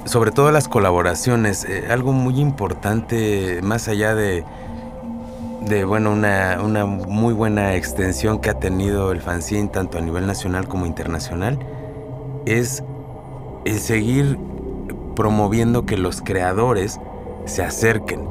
Sobre 0.05 0.32
todo 0.32 0.51
las 0.51 0.67
colaboraciones, 0.67 1.65
eh, 1.65 1.88
algo 1.89 2.13
muy 2.13 2.39
importante 2.39 3.59
más 3.61 3.88
allá 3.88 4.15
de, 4.15 4.43
de 5.61 5.84
bueno, 5.84 6.11
una, 6.11 6.59
una 6.63 6.86
muy 6.86 7.34
buena 7.34 7.75
extensión 7.75 8.39
que 8.39 8.49
ha 8.49 8.55
tenido 8.55 9.11
el 9.11 9.21
fanzine 9.21 9.67
tanto 9.67 9.97
a 9.97 10.01
nivel 10.01 10.25
nacional 10.25 10.67
como 10.67 10.86
internacional, 10.86 11.59
es 12.45 12.84
el 13.66 13.80
seguir 13.80 14.38
promoviendo 15.16 15.86
que 15.86 15.97
los 15.97 16.22
creadores 16.22 16.99
se 17.45 17.64
acerquen, 17.64 18.22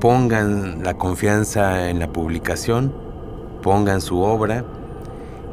pongan 0.00 0.82
la 0.82 0.94
confianza 0.94 1.88
en 1.90 1.98
la 1.98 2.12
publicación, 2.12 2.94
pongan 3.62 4.00
su 4.00 4.20
obra 4.20 4.64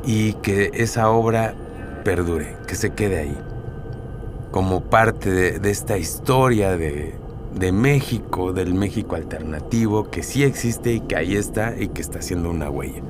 y 0.05 0.33
que 0.33 0.71
esa 0.73 1.09
obra 1.09 1.55
perdure, 2.03 2.57
que 2.67 2.75
se 2.75 2.91
quede 2.91 3.19
ahí, 3.19 3.37
como 4.51 4.81
parte 4.81 5.59
de, 5.59 5.71
esta 5.71 5.97
historia 5.97 6.77
de, 6.77 7.15
de 7.55 7.71
México, 7.71 8.53
del 8.53 8.73
México 8.73 9.15
alternativo, 9.15 10.11
que 10.11 10.21
sí 10.21 10.43
existe 10.43 10.93
y 10.93 10.99
que 10.99 11.15
ahí 11.15 11.35
está 11.35 11.73
y 11.79 11.87
que 11.87 12.01
está 12.01 12.19
haciendo 12.19 12.49
una 12.49 12.69
huella. 12.69 13.01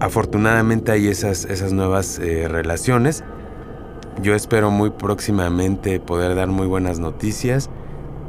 Afortunadamente 0.00 0.92
hay 0.92 1.08
esas, 1.08 1.44
esas 1.44 1.72
nuevas 1.72 2.18
eh, 2.18 2.48
relaciones. 2.48 3.24
Yo 4.22 4.34
espero 4.34 4.70
muy 4.70 4.90
próximamente 4.90 6.00
poder 6.00 6.34
dar 6.34 6.48
muy 6.48 6.66
buenas 6.66 6.98
noticias 6.98 7.68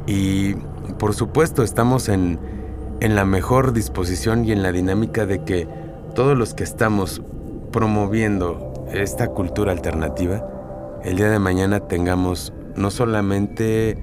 y 0.06 0.54
por 0.98 1.14
supuesto 1.14 1.62
estamos 1.62 2.10
en, 2.10 2.38
en 3.00 3.14
la 3.14 3.24
mejor 3.24 3.72
disposición 3.72 4.44
y 4.44 4.52
en 4.52 4.62
la 4.62 4.70
dinámica 4.70 5.24
de 5.24 5.44
que 5.44 5.66
todos 6.14 6.36
los 6.36 6.52
que 6.52 6.64
estamos 6.64 7.22
promoviendo 7.72 8.86
esta 8.92 9.28
cultura 9.28 9.72
alternativa, 9.72 10.46
el 11.04 11.16
día 11.16 11.30
de 11.30 11.38
mañana 11.38 11.80
tengamos 11.80 12.52
no 12.76 12.90
solamente 12.90 13.98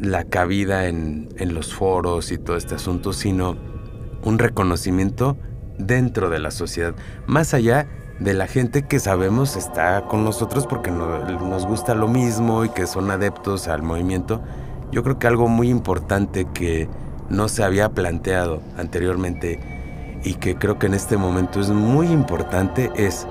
la 0.00 0.24
cabida 0.24 0.88
en, 0.88 1.28
en 1.36 1.54
los 1.54 1.72
foros 1.74 2.32
y 2.32 2.38
todo 2.38 2.56
este 2.56 2.74
asunto, 2.74 3.12
sino 3.12 3.56
un 4.24 4.38
reconocimiento 4.38 5.36
dentro 5.78 6.28
de 6.28 6.40
la 6.40 6.50
sociedad, 6.50 6.94
más 7.26 7.54
allá 7.54 7.86
de 8.20 8.34
la 8.34 8.46
gente 8.46 8.82
que 8.82 9.00
sabemos 9.00 9.56
está 9.56 10.02
con 10.02 10.24
nosotros 10.24 10.66
porque 10.66 10.90
no- 10.90 11.24
nos 11.40 11.66
gusta 11.66 11.94
lo 11.94 12.06
mismo 12.06 12.64
y 12.64 12.68
que 12.68 12.86
son 12.86 13.10
adeptos 13.10 13.66
al 13.66 13.82
movimiento. 13.82 14.40
Yo 14.92 15.02
creo 15.02 15.18
que 15.18 15.26
algo 15.26 15.48
muy 15.48 15.68
importante 15.70 16.46
que 16.52 16.88
no 17.30 17.48
se 17.48 17.64
había 17.64 17.88
planteado 17.90 18.60
anteriormente 18.76 20.20
y 20.22 20.34
que 20.34 20.56
creo 20.56 20.78
que 20.78 20.86
en 20.86 20.94
este 20.94 21.16
momento 21.16 21.60
es 21.60 21.70
muy 21.70 22.08
importante 22.08 22.90
es 22.94 23.26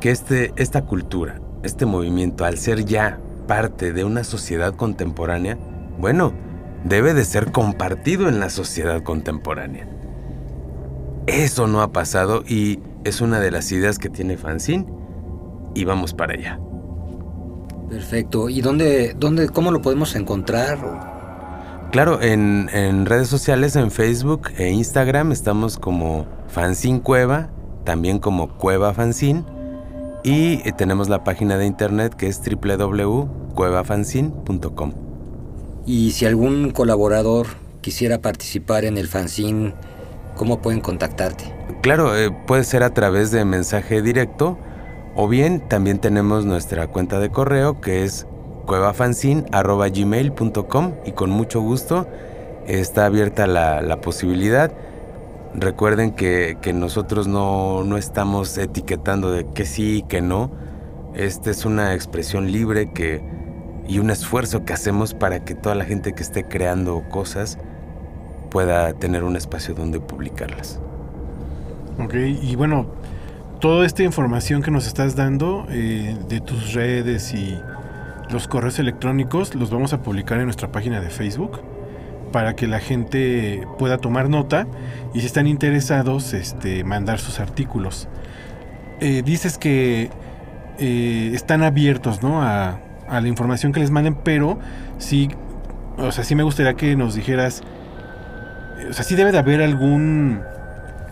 que 0.00 0.10
este, 0.10 0.52
esta 0.56 0.82
cultura, 0.82 1.40
este 1.62 1.86
movimiento, 1.86 2.44
al 2.44 2.56
ser 2.58 2.84
ya 2.84 3.18
parte 3.46 3.92
de 3.92 4.04
una 4.04 4.24
sociedad 4.24 4.74
contemporánea, 4.74 5.58
bueno, 5.98 6.32
debe 6.84 7.12
de 7.14 7.24
ser 7.24 7.52
compartido 7.52 8.28
en 8.28 8.40
la 8.40 8.48
sociedad 8.48 9.02
contemporánea. 9.02 9.86
Eso 11.26 11.66
no 11.66 11.80
ha 11.82 11.90
pasado 11.92 12.42
y 12.46 12.80
es 13.04 13.20
una 13.20 13.40
de 13.40 13.50
las 13.50 13.70
ideas 13.72 13.98
que 13.98 14.08
tiene 14.08 14.36
Fanzine 14.36 14.86
y 15.74 15.84
vamos 15.84 16.14
para 16.14 16.34
allá. 16.34 16.60
Perfecto. 17.88 18.48
¿Y 18.48 18.60
dónde, 18.60 19.14
dónde, 19.18 19.48
cómo 19.48 19.70
lo 19.70 19.82
podemos 19.82 20.14
encontrar? 20.16 20.78
Claro, 21.92 22.20
en, 22.22 22.68
en 22.72 23.06
redes 23.06 23.28
sociales, 23.28 23.76
en 23.76 23.90
Facebook 23.90 24.50
e 24.56 24.70
Instagram 24.70 25.32
estamos 25.32 25.78
como 25.78 26.26
Fanzine 26.48 27.00
Cueva, 27.00 27.50
también 27.84 28.18
como 28.18 28.56
Cueva 28.58 28.94
Fanzine 28.94 29.44
y 30.24 30.58
tenemos 30.72 31.08
la 31.10 31.22
página 31.22 31.58
de 31.58 31.66
internet 31.66 32.14
que 32.14 32.28
es 32.28 32.40
www.cuevafanzine.com. 32.40 34.92
Y 35.86 36.12
si 36.12 36.24
algún 36.24 36.70
colaborador 36.70 37.48
quisiera 37.82 38.22
participar 38.22 38.86
en 38.86 38.96
el 38.96 39.06
fanzine, 39.06 39.74
¿cómo 40.34 40.62
pueden 40.62 40.80
contactarte? 40.80 41.63
Claro, 41.84 42.16
eh, 42.16 42.30
puede 42.30 42.64
ser 42.64 42.82
a 42.82 42.94
través 42.94 43.30
de 43.30 43.44
mensaje 43.44 44.00
directo 44.00 44.56
o 45.14 45.28
bien 45.28 45.60
también 45.60 45.98
tenemos 45.98 46.46
nuestra 46.46 46.86
cuenta 46.86 47.20
de 47.20 47.28
correo 47.28 47.82
que 47.82 48.04
es 48.04 48.26
cuevafanzine.gmail.com 48.64 50.94
y 51.04 51.12
con 51.12 51.28
mucho 51.28 51.60
gusto 51.60 52.08
está 52.66 53.04
abierta 53.04 53.46
la, 53.46 54.00
posibilidad. 54.00 54.72
Recuerden 55.54 56.12
que, 56.12 56.56
que 56.62 56.72
nosotros 56.72 57.28
no, 57.28 57.84
no 57.84 57.98
estamos 57.98 58.56
etiquetando 58.56 59.30
de 59.30 59.44
que 59.44 59.66
sí 59.66 59.98
y 59.98 60.02
que 60.04 60.22
no. 60.22 60.52
Esta 61.14 61.50
es 61.50 61.66
una 61.66 61.92
expresión 61.92 62.50
libre 62.50 62.92
que, 62.92 63.22
y 63.86 63.98
un 63.98 64.08
esfuerzo 64.08 64.64
que 64.64 64.72
hacemos 64.72 65.12
para 65.12 65.44
que 65.44 65.54
toda 65.54 65.74
la 65.74 65.84
gente 65.84 66.14
que 66.14 66.22
esté 66.22 66.44
creando 66.44 67.04
cosas 67.10 67.58
pueda 68.48 68.94
tener 68.94 69.22
un 69.22 69.36
espacio 69.36 69.74
donde 69.74 70.00
publicarlas. 70.00 70.80
Ok, 71.96 72.14
y 72.14 72.56
bueno, 72.56 72.86
toda 73.60 73.86
esta 73.86 74.02
información 74.02 74.62
que 74.62 74.72
nos 74.72 74.88
estás 74.88 75.14
dando 75.14 75.64
eh, 75.70 76.16
de 76.28 76.40
tus 76.40 76.74
redes 76.74 77.32
y 77.32 77.56
los 78.30 78.48
correos 78.48 78.80
electrónicos 78.80 79.54
los 79.54 79.70
vamos 79.70 79.92
a 79.92 80.02
publicar 80.02 80.38
en 80.38 80.46
nuestra 80.46 80.72
página 80.72 81.00
de 81.00 81.08
Facebook 81.08 81.60
para 82.32 82.56
que 82.56 82.66
la 82.66 82.80
gente 82.80 83.64
pueda 83.78 83.98
tomar 83.98 84.28
nota 84.28 84.66
y 85.14 85.20
si 85.20 85.26
están 85.26 85.46
interesados, 85.46 86.32
este, 86.34 86.82
mandar 86.82 87.20
sus 87.20 87.38
artículos. 87.38 88.08
Eh, 89.00 89.22
dices 89.24 89.56
que 89.56 90.10
eh, 90.80 91.30
están 91.32 91.62
abiertos, 91.62 92.24
¿no? 92.24 92.42
A, 92.42 92.80
a 93.08 93.20
la 93.20 93.28
información 93.28 93.72
que 93.72 93.78
les 93.78 93.92
manden, 93.92 94.16
pero 94.16 94.58
sí, 94.98 95.30
o 95.96 96.10
sea, 96.10 96.24
sí 96.24 96.34
me 96.34 96.42
gustaría 96.42 96.74
que 96.74 96.96
nos 96.96 97.14
dijeras, 97.14 97.62
o 98.90 98.92
sea, 98.92 99.04
sí 99.04 99.14
debe 99.14 99.30
de 99.30 99.38
haber 99.38 99.62
algún 99.62 100.42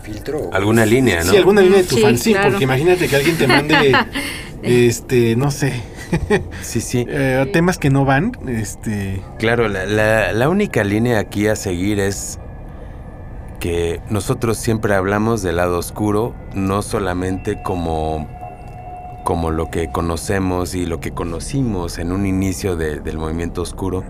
Filtro. 0.03 0.49
Alguna 0.53 0.85
línea, 0.85 1.23
¿no? 1.23 1.31
Sí, 1.31 1.37
alguna 1.37 1.61
línea 1.61 1.77
de 1.79 1.83
tu 1.85 1.95
Sí, 1.95 2.01
fanzine, 2.01 2.35
claro. 2.35 2.49
porque 2.51 2.63
imagínate 2.65 3.07
que 3.07 3.15
alguien 3.15 3.37
te 3.37 3.47
mande, 3.47 3.95
este, 4.63 5.35
no 5.35 5.49
sé, 5.49 5.73
Sí, 6.61 6.81
sí. 6.81 7.05
eh, 7.09 7.49
temas 7.53 7.77
que 7.79 7.89
no 7.89 8.05
van, 8.05 8.33
este, 8.47 9.21
Claro, 9.39 9.67
la, 9.69 9.85
la- 9.85 10.31
la 10.33 10.49
única 10.49 10.83
línea 10.83 11.19
aquí 11.19 11.47
a 11.47 11.55
seguir 11.55 11.99
es 11.99 12.37
que 13.59 14.01
nosotros 14.09 14.57
siempre 14.57 14.93
hablamos 14.93 15.41
del 15.41 15.55
lado 15.55 15.77
oscuro, 15.79 16.35
no 16.53 16.81
solamente 16.81 17.61
como, 17.63 18.27
como 19.23 19.51
lo 19.51 19.69
que 19.71 19.89
conocemos 19.89 20.75
y 20.75 20.85
lo 20.85 20.99
que 20.99 21.11
conocimos 21.11 21.97
en 21.97 22.11
un 22.11 22.25
inicio 22.25 22.75
de- 22.75 22.99
del 22.99 23.17
movimiento 23.17 23.61
oscuro, 23.61 24.03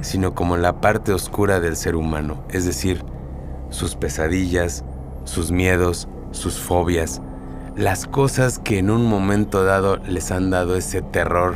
sino 0.00 0.34
como 0.34 0.56
la 0.56 0.80
parte 0.80 1.12
oscura 1.12 1.60
del 1.60 1.76
ser 1.76 1.94
humano, 1.94 2.42
es 2.50 2.64
decir, 2.64 3.04
sus 3.70 3.94
pesadillas, 3.94 4.82
sus 5.28 5.52
miedos, 5.52 6.08
sus 6.32 6.58
fobias, 6.58 7.20
las 7.76 8.06
cosas 8.06 8.58
que 8.58 8.78
en 8.78 8.90
un 8.90 9.04
momento 9.04 9.62
dado 9.62 9.98
les 9.98 10.32
han 10.32 10.50
dado 10.50 10.74
ese 10.74 11.02
terror 11.02 11.54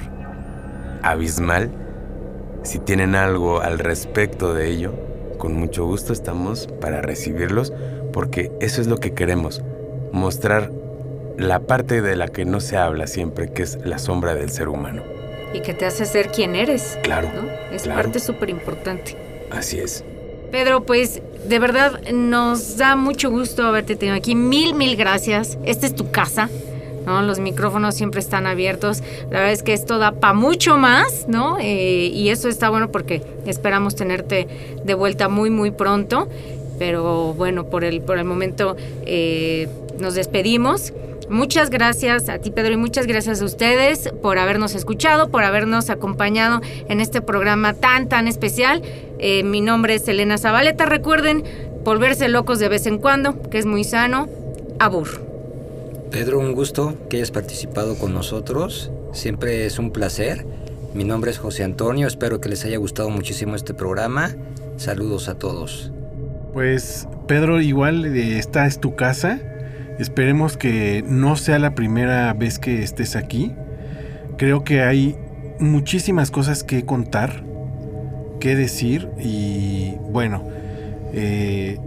abismal. 1.02 1.70
Si 2.62 2.78
tienen 2.78 3.16
algo 3.16 3.60
al 3.60 3.78
respecto 3.78 4.54
de 4.54 4.70
ello, 4.70 4.92
con 5.38 5.54
mucho 5.54 5.84
gusto 5.84 6.12
estamos 6.12 6.68
para 6.80 7.02
recibirlos, 7.02 7.72
porque 8.12 8.52
eso 8.60 8.80
es 8.80 8.86
lo 8.86 8.98
que 8.98 9.14
queremos, 9.14 9.62
mostrar 10.12 10.70
la 11.38 11.60
parte 11.60 12.02
de 12.02 12.14
la 12.14 12.28
que 12.28 12.44
no 12.44 12.60
se 12.60 12.76
habla 12.76 13.06
siempre, 13.06 13.50
que 13.50 13.62
es 13.62 13.78
la 13.84 13.98
sombra 13.98 14.34
del 14.34 14.50
ser 14.50 14.68
humano. 14.68 15.02
Y 15.54 15.60
que 15.60 15.74
te 15.74 15.86
hace 15.86 16.06
ser 16.06 16.28
quien 16.30 16.54
eres. 16.54 16.98
Claro, 17.02 17.28
¿no? 17.34 17.48
Es 17.74 17.82
claro. 17.82 18.02
parte 18.02 18.20
súper 18.20 18.50
importante. 18.50 19.16
Así 19.50 19.80
es. 19.80 20.04
Pedro, 20.52 20.84
pues 20.84 21.22
de 21.48 21.58
verdad 21.58 22.02
nos 22.12 22.76
da 22.76 22.94
mucho 22.94 23.30
gusto 23.30 23.64
haberte 23.64 23.96
tenido 23.96 24.14
aquí. 24.14 24.34
Mil, 24.34 24.74
mil 24.74 24.96
gracias. 24.96 25.56
Esta 25.64 25.86
es 25.86 25.94
tu 25.94 26.10
casa. 26.10 26.50
¿no? 27.06 27.22
Los 27.22 27.38
micrófonos 27.38 27.94
siempre 27.94 28.20
están 28.20 28.46
abiertos. 28.46 29.02
La 29.30 29.38
verdad 29.38 29.52
es 29.52 29.62
que 29.62 29.72
esto 29.72 29.98
da 29.98 30.12
para 30.12 30.34
mucho 30.34 30.76
más, 30.76 31.26
¿no? 31.26 31.56
Eh, 31.58 32.10
y 32.12 32.28
eso 32.28 32.48
está 32.50 32.68
bueno 32.68 32.92
porque 32.92 33.22
esperamos 33.46 33.96
tenerte 33.96 34.46
de 34.84 34.94
vuelta 34.94 35.30
muy, 35.30 35.48
muy 35.48 35.70
pronto. 35.70 36.28
Pero 36.78 37.32
bueno, 37.32 37.64
por 37.64 37.82
el, 37.82 38.02
por 38.02 38.18
el 38.18 38.24
momento 38.24 38.76
eh, 39.06 39.68
nos 39.98 40.14
despedimos. 40.14 40.92
Muchas 41.32 41.70
gracias 41.70 42.28
a 42.28 42.40
ti, 42.40 42.50
Pedro, 42.50 42.74
y 42.74 42.76
muchas 42.76 43.06
gracias 43.06 43.40
a 43.40 43.46
ustedes 43.46 44.10
por 44.20 44.36
habernos 44.36 44.74
escuchado, 44.74 45.30
por 45.30 45.44
habernos 45.44 45.88
acompañado 45.88 46.60
en 46.90 47.00
este 47.00 47.22
programa 47.22 47.72
tan, 47.72 48.06
tan 48.06 48.28
especial. 48.28 48.82
Eh, 49.18 49.42
mi 49.42 49.62
nombre 49.62 49.94
es 49.94 50.06
Elena 50.06 50.36
Zabaleta. 50.36 50.84
Recuerden 50.84 51.42
volverse 51.84 52.28
locos 52.28 52.58
de 52.58 52.68
vez 52.68 52.84
en 52.84 52.98
cuando, 52.98 53.40
que 53.48 53.56
es 53.56 53.64
muy 53.64 53.82
sano. 53.82 54.28
Abur. 54.78 55.08
Pedro, 56.10 56.38
un 56.38 56.52
gusto 56.52 56.98
que 57.08 57.16
hayas 57.16 57.30
participado 57.30 57.96
con 57.96 58.12
nosotros. 58.12 58.90
Siempre 59.14 59.64
es 59.64 59.78
un 59.78 59.90
placer. 59.90 60.44
Mi 60.92 61.04
nombre 61.04 61.30
es 61.30 61.38
José 61.38 61.64
Antonio. 61.64 62.06
Espero 62.08 62.42
que 62.42 62.50
les 62.50 62.62
haya 62.66 62.76
gustado 62.76 63.08
muchísimo 63.08 63.56
este 63.56 63.72
programa. 63.72 64.36
Saludos 64.76 65.30
a 65.30 65.38
todos. 65.38 65.92
Pues 66.52 67.08
Pedro, 67.26 67.62
igual 67.62 68.04
eh, 68.04 68.38
esta 68.38 68.66
es 68.66 68.80
tu 68.80 68.96
casa. 68.96 69.40
Esperemos 70.02 70.56
que 70.56 71.04
no 71.06 71.36
sea 71.36 71.60
la 71.60 71.76
primera 71.76 72.32
vez 72.32 72.58
que 72.58 72.82
estés 72.82 73.14
aquí. 73.14 73.52
Creo 74.36 74.64
que 74.64 74.82
hay 74.82 75.16
muchísimas 75.60 76.32
cosas 76.32 76.64
que 76.64 76.84
contar, 76.84 77.44
que 78.40 78.56
decir 78.56 79.10
y 79.20 79.94
bueno, 80.10 80.42
eh, 81.12 81.78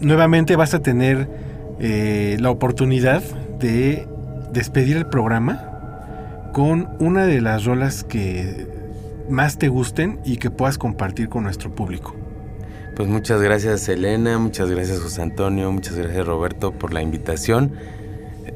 nuevamente 0.00 0.56
vas 0.56 0.74
a 0.74 0.80
tener 0.80 1.28
eh, 1.78 2.38
la 2.40 2.50
oportunidad 2.50 3.22
de 3.60 4.04
despedir 4.52 4.96
el 4.96 5.06
programa 5.06 6.50
con 6.52 6.88
una 6.98 7.24
de 7.24 7.40
las 7.40 7.66
rolas 7.66 8.02
que 8.02 8.66
más 9.28 9.58
te 9.58 9.68
gusten 9.68 10.18
y 10.24 10.38
que 10.38 10.50
puedas 10.50 10.76
compartir 10.76 11.28
con 11.28 11.44
nuestro 11.44 11.72
público. 11.72 12.16
Pues 13.00 13.08
muchas 13.08 13.40
gracias 13.40 13.88
Elena, 13.88 14.36
muchas 14.36 14.70
gracias 14.70 15.00
José 15.00 15.22
Antonio, 15.22 15.72
muchas 15.72 15.96
gracias 15.96 16.26
Roberto 16.26 16.72
por 16.72 16.92
la 16.92 17.00
invitación. 17.00 17.72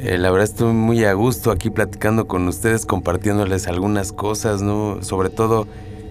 Eh, 0.00 0.18
la 0.18 0.30
verdad 0.30 0.44
estoy 0.44 0.74
muy 0.74 1.02
a 1.06 1.14
gusto 1.14 1.50
aquí 1.50 1.70
platicando 1.70 2.26
con 2.26 2.46
ustedes, 2.46 2.84
compartiéndoles 2.84 3.68
algunas 3.68 4.12
cosas, 4.12 4.60
¿no? 4.60 5.02
Sobre 5.02 5.30
todo 5.30 5.66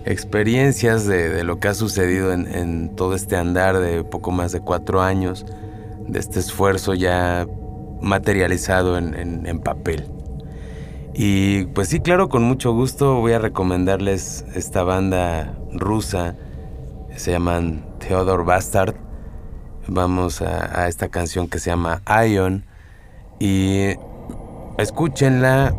experiencias 0.05 1.05
de, 1.05 1.43
lo 1.43 1.59
que 1.59 1.67
ha 1.67 1.75
sucedido 1.75 2.33
en, 2.33 2.95
todo 2.95 3.13
este 3.13 3.35
andar 3.35 3.77
de 3.77 4.03
poco 4.03 4.31
más 4.31 4.51
de 4.51 4.61
cuatro 4.61 5.03
años, 5.03 5.45
de 6.07 6.17
este 6.17 6.39
esfuerzo 6.39 6.95
ya 6.95 7.45
materializado 8.01 8.97
en- 8.97 9.45
en 9.45 9.59
papel. 9.59 10.07
Y 11.13 11.65
pues 11.65 11.87
sí, 11.87 11.99
claro, 11.99 12.29
con 12.29 12.41
mucho 12.41 12.73
gusto 12.73 13.19
voy 13.19 13.33
a 13.33 13.37
recomendarles 13.37 14.43
esta 14.55 14.81
banda 14.81 15.55
rusa 15.71 16.33
se 17.15 17.31
llaman 17.31 17.83
Theodore 18.07 18.43
Bastard. 18.43 18.95
Vamos 19.87 20.41
a, 20.41 20.87
esta 20.87 21.07
canción 21.07 21.47
que 21.47 21.59
se 21.59 21.69
llama 21.69 22.01
Ion 22.27 22.65
y 23.39 23.95
escúchenla. 24.77 25.73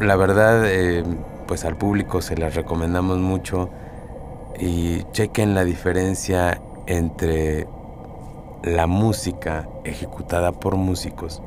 La 0.00 0.16
verdad, 0.16 0.64
eh, 0.66 1.04
pues 1.46 1.64
al 1.64 1.76
público 1.76 2.20
se 2.20 2.36
las 2.36 2.54
recomendamos 2.54 3.18
mucho 3.18 3.70
y 4.58 5.04
chequen 5.12 5.54
la 5.54 5.64
diferencia 5.64 6.60
entre 6.86 7.68
la 8.64 8.86
música 8.86 9.68
ejecutada 9.84 10.52
por 10.52 10.76
músicos 10.76 11.42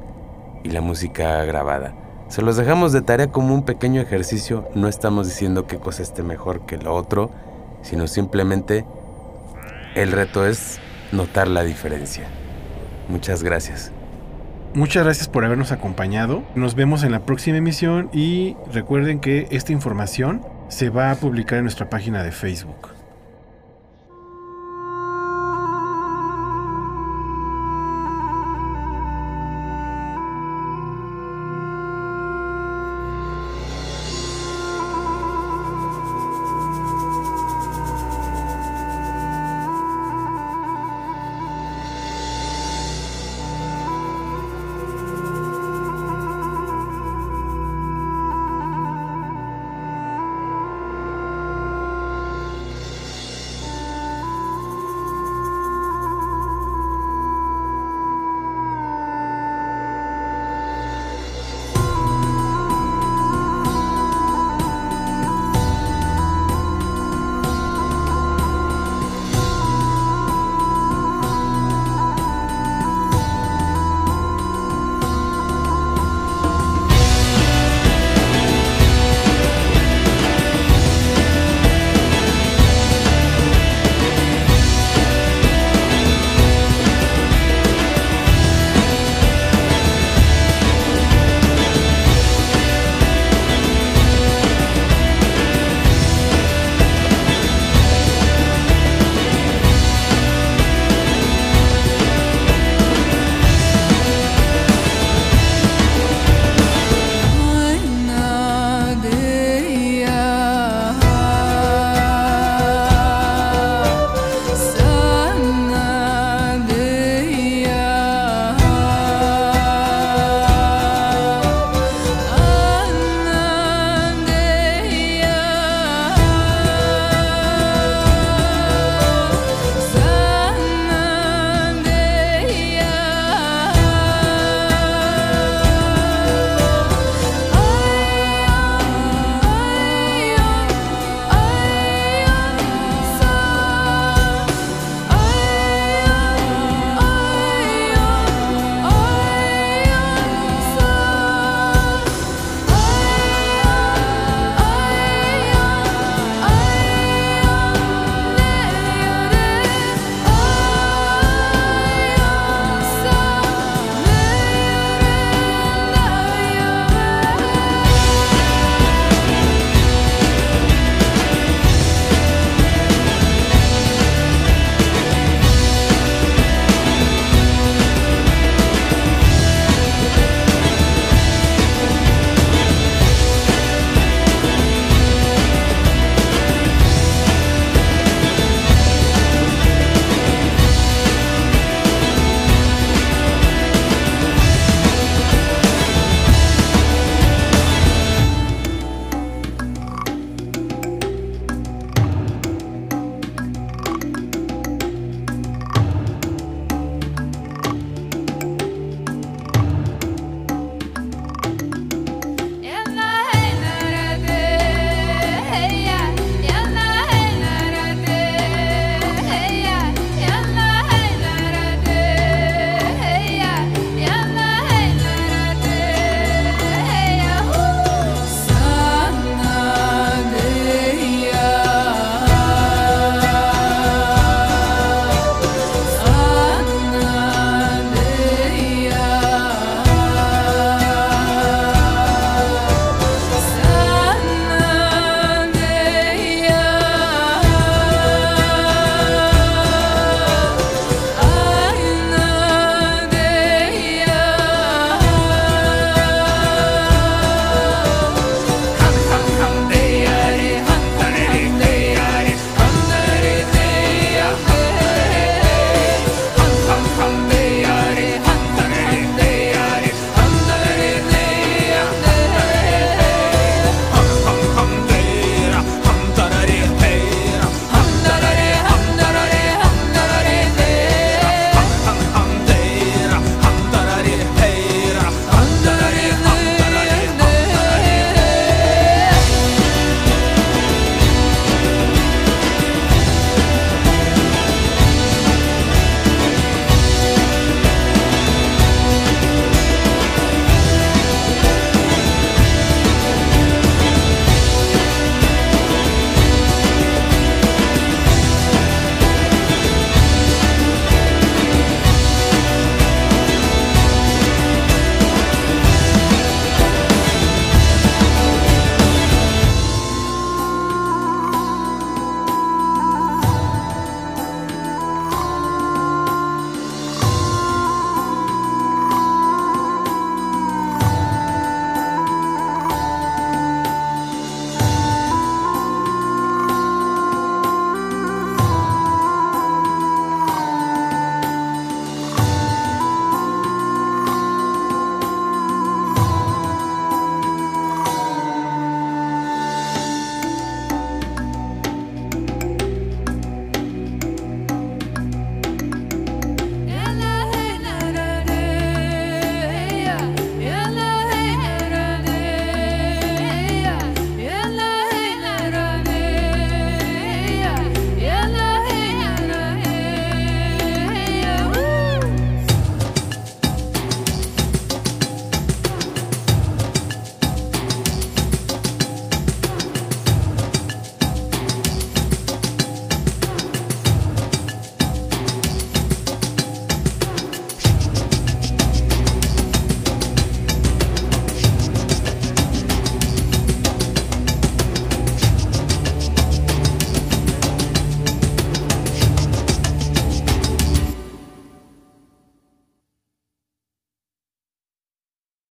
y 0.63 0.69
la 0.69 0.81
música 0.81 1.43
grabada. 1.43 1.93
Se 2.29 2.41
los 2.41 2.55
dejamos 2.55 2.93
de 2.93 3.01
tarea 3.01 3.27
como 3.27 3.53
un 3.53 3.63
pequeño 3.63 4.01
ejercicio, 4.01 4.67
no 4.75 4.87
estamos 4.87 5.27
diciendo 5.27 5.67
qué 5.67 5.77
cosa 5.77 6.03
esté 6.03 6.23
mejor 6.23 6.65
que 6.65 6.77
lo 6.77 6.95
otro, 6.95 7.29
sino 7.81 8.07
simplemente 8.07 8.85
el 9.95 10.11
reto 10.11 10.45
es 10.45 10.79
notar 11.11 11.47
la 11.47 11.63
diferencia. 11.63 12.25
Muchas 13.07 13.43
gracias. 13.43 13.91
Muchas 14.73 15.03
gracias 15.03 15.27
por 15.27 15.45
habernos 15.45 15.71
acompañado. 15.71 16.43
Nos 16.55 16.73
vemos 16.73 17.03
en 17.03 17.11
la 17.11 17.19
próxima 17.19 17.57
emisión 17.57 18.09
y 18.11 18.55
recuerden 18.71 19.19
que 19.19 19.47
esta 19.51 19.71
información 19.71 20.41
se 20.69 20.89
va 20.89 21.11
a 21.11 21.15
publicar 21.15 21.59
en 21.59 21.65
nuestra 21.65 21.89
página 21.89 22.23
de 22.23 22.31
Facebook. 22.31 22.92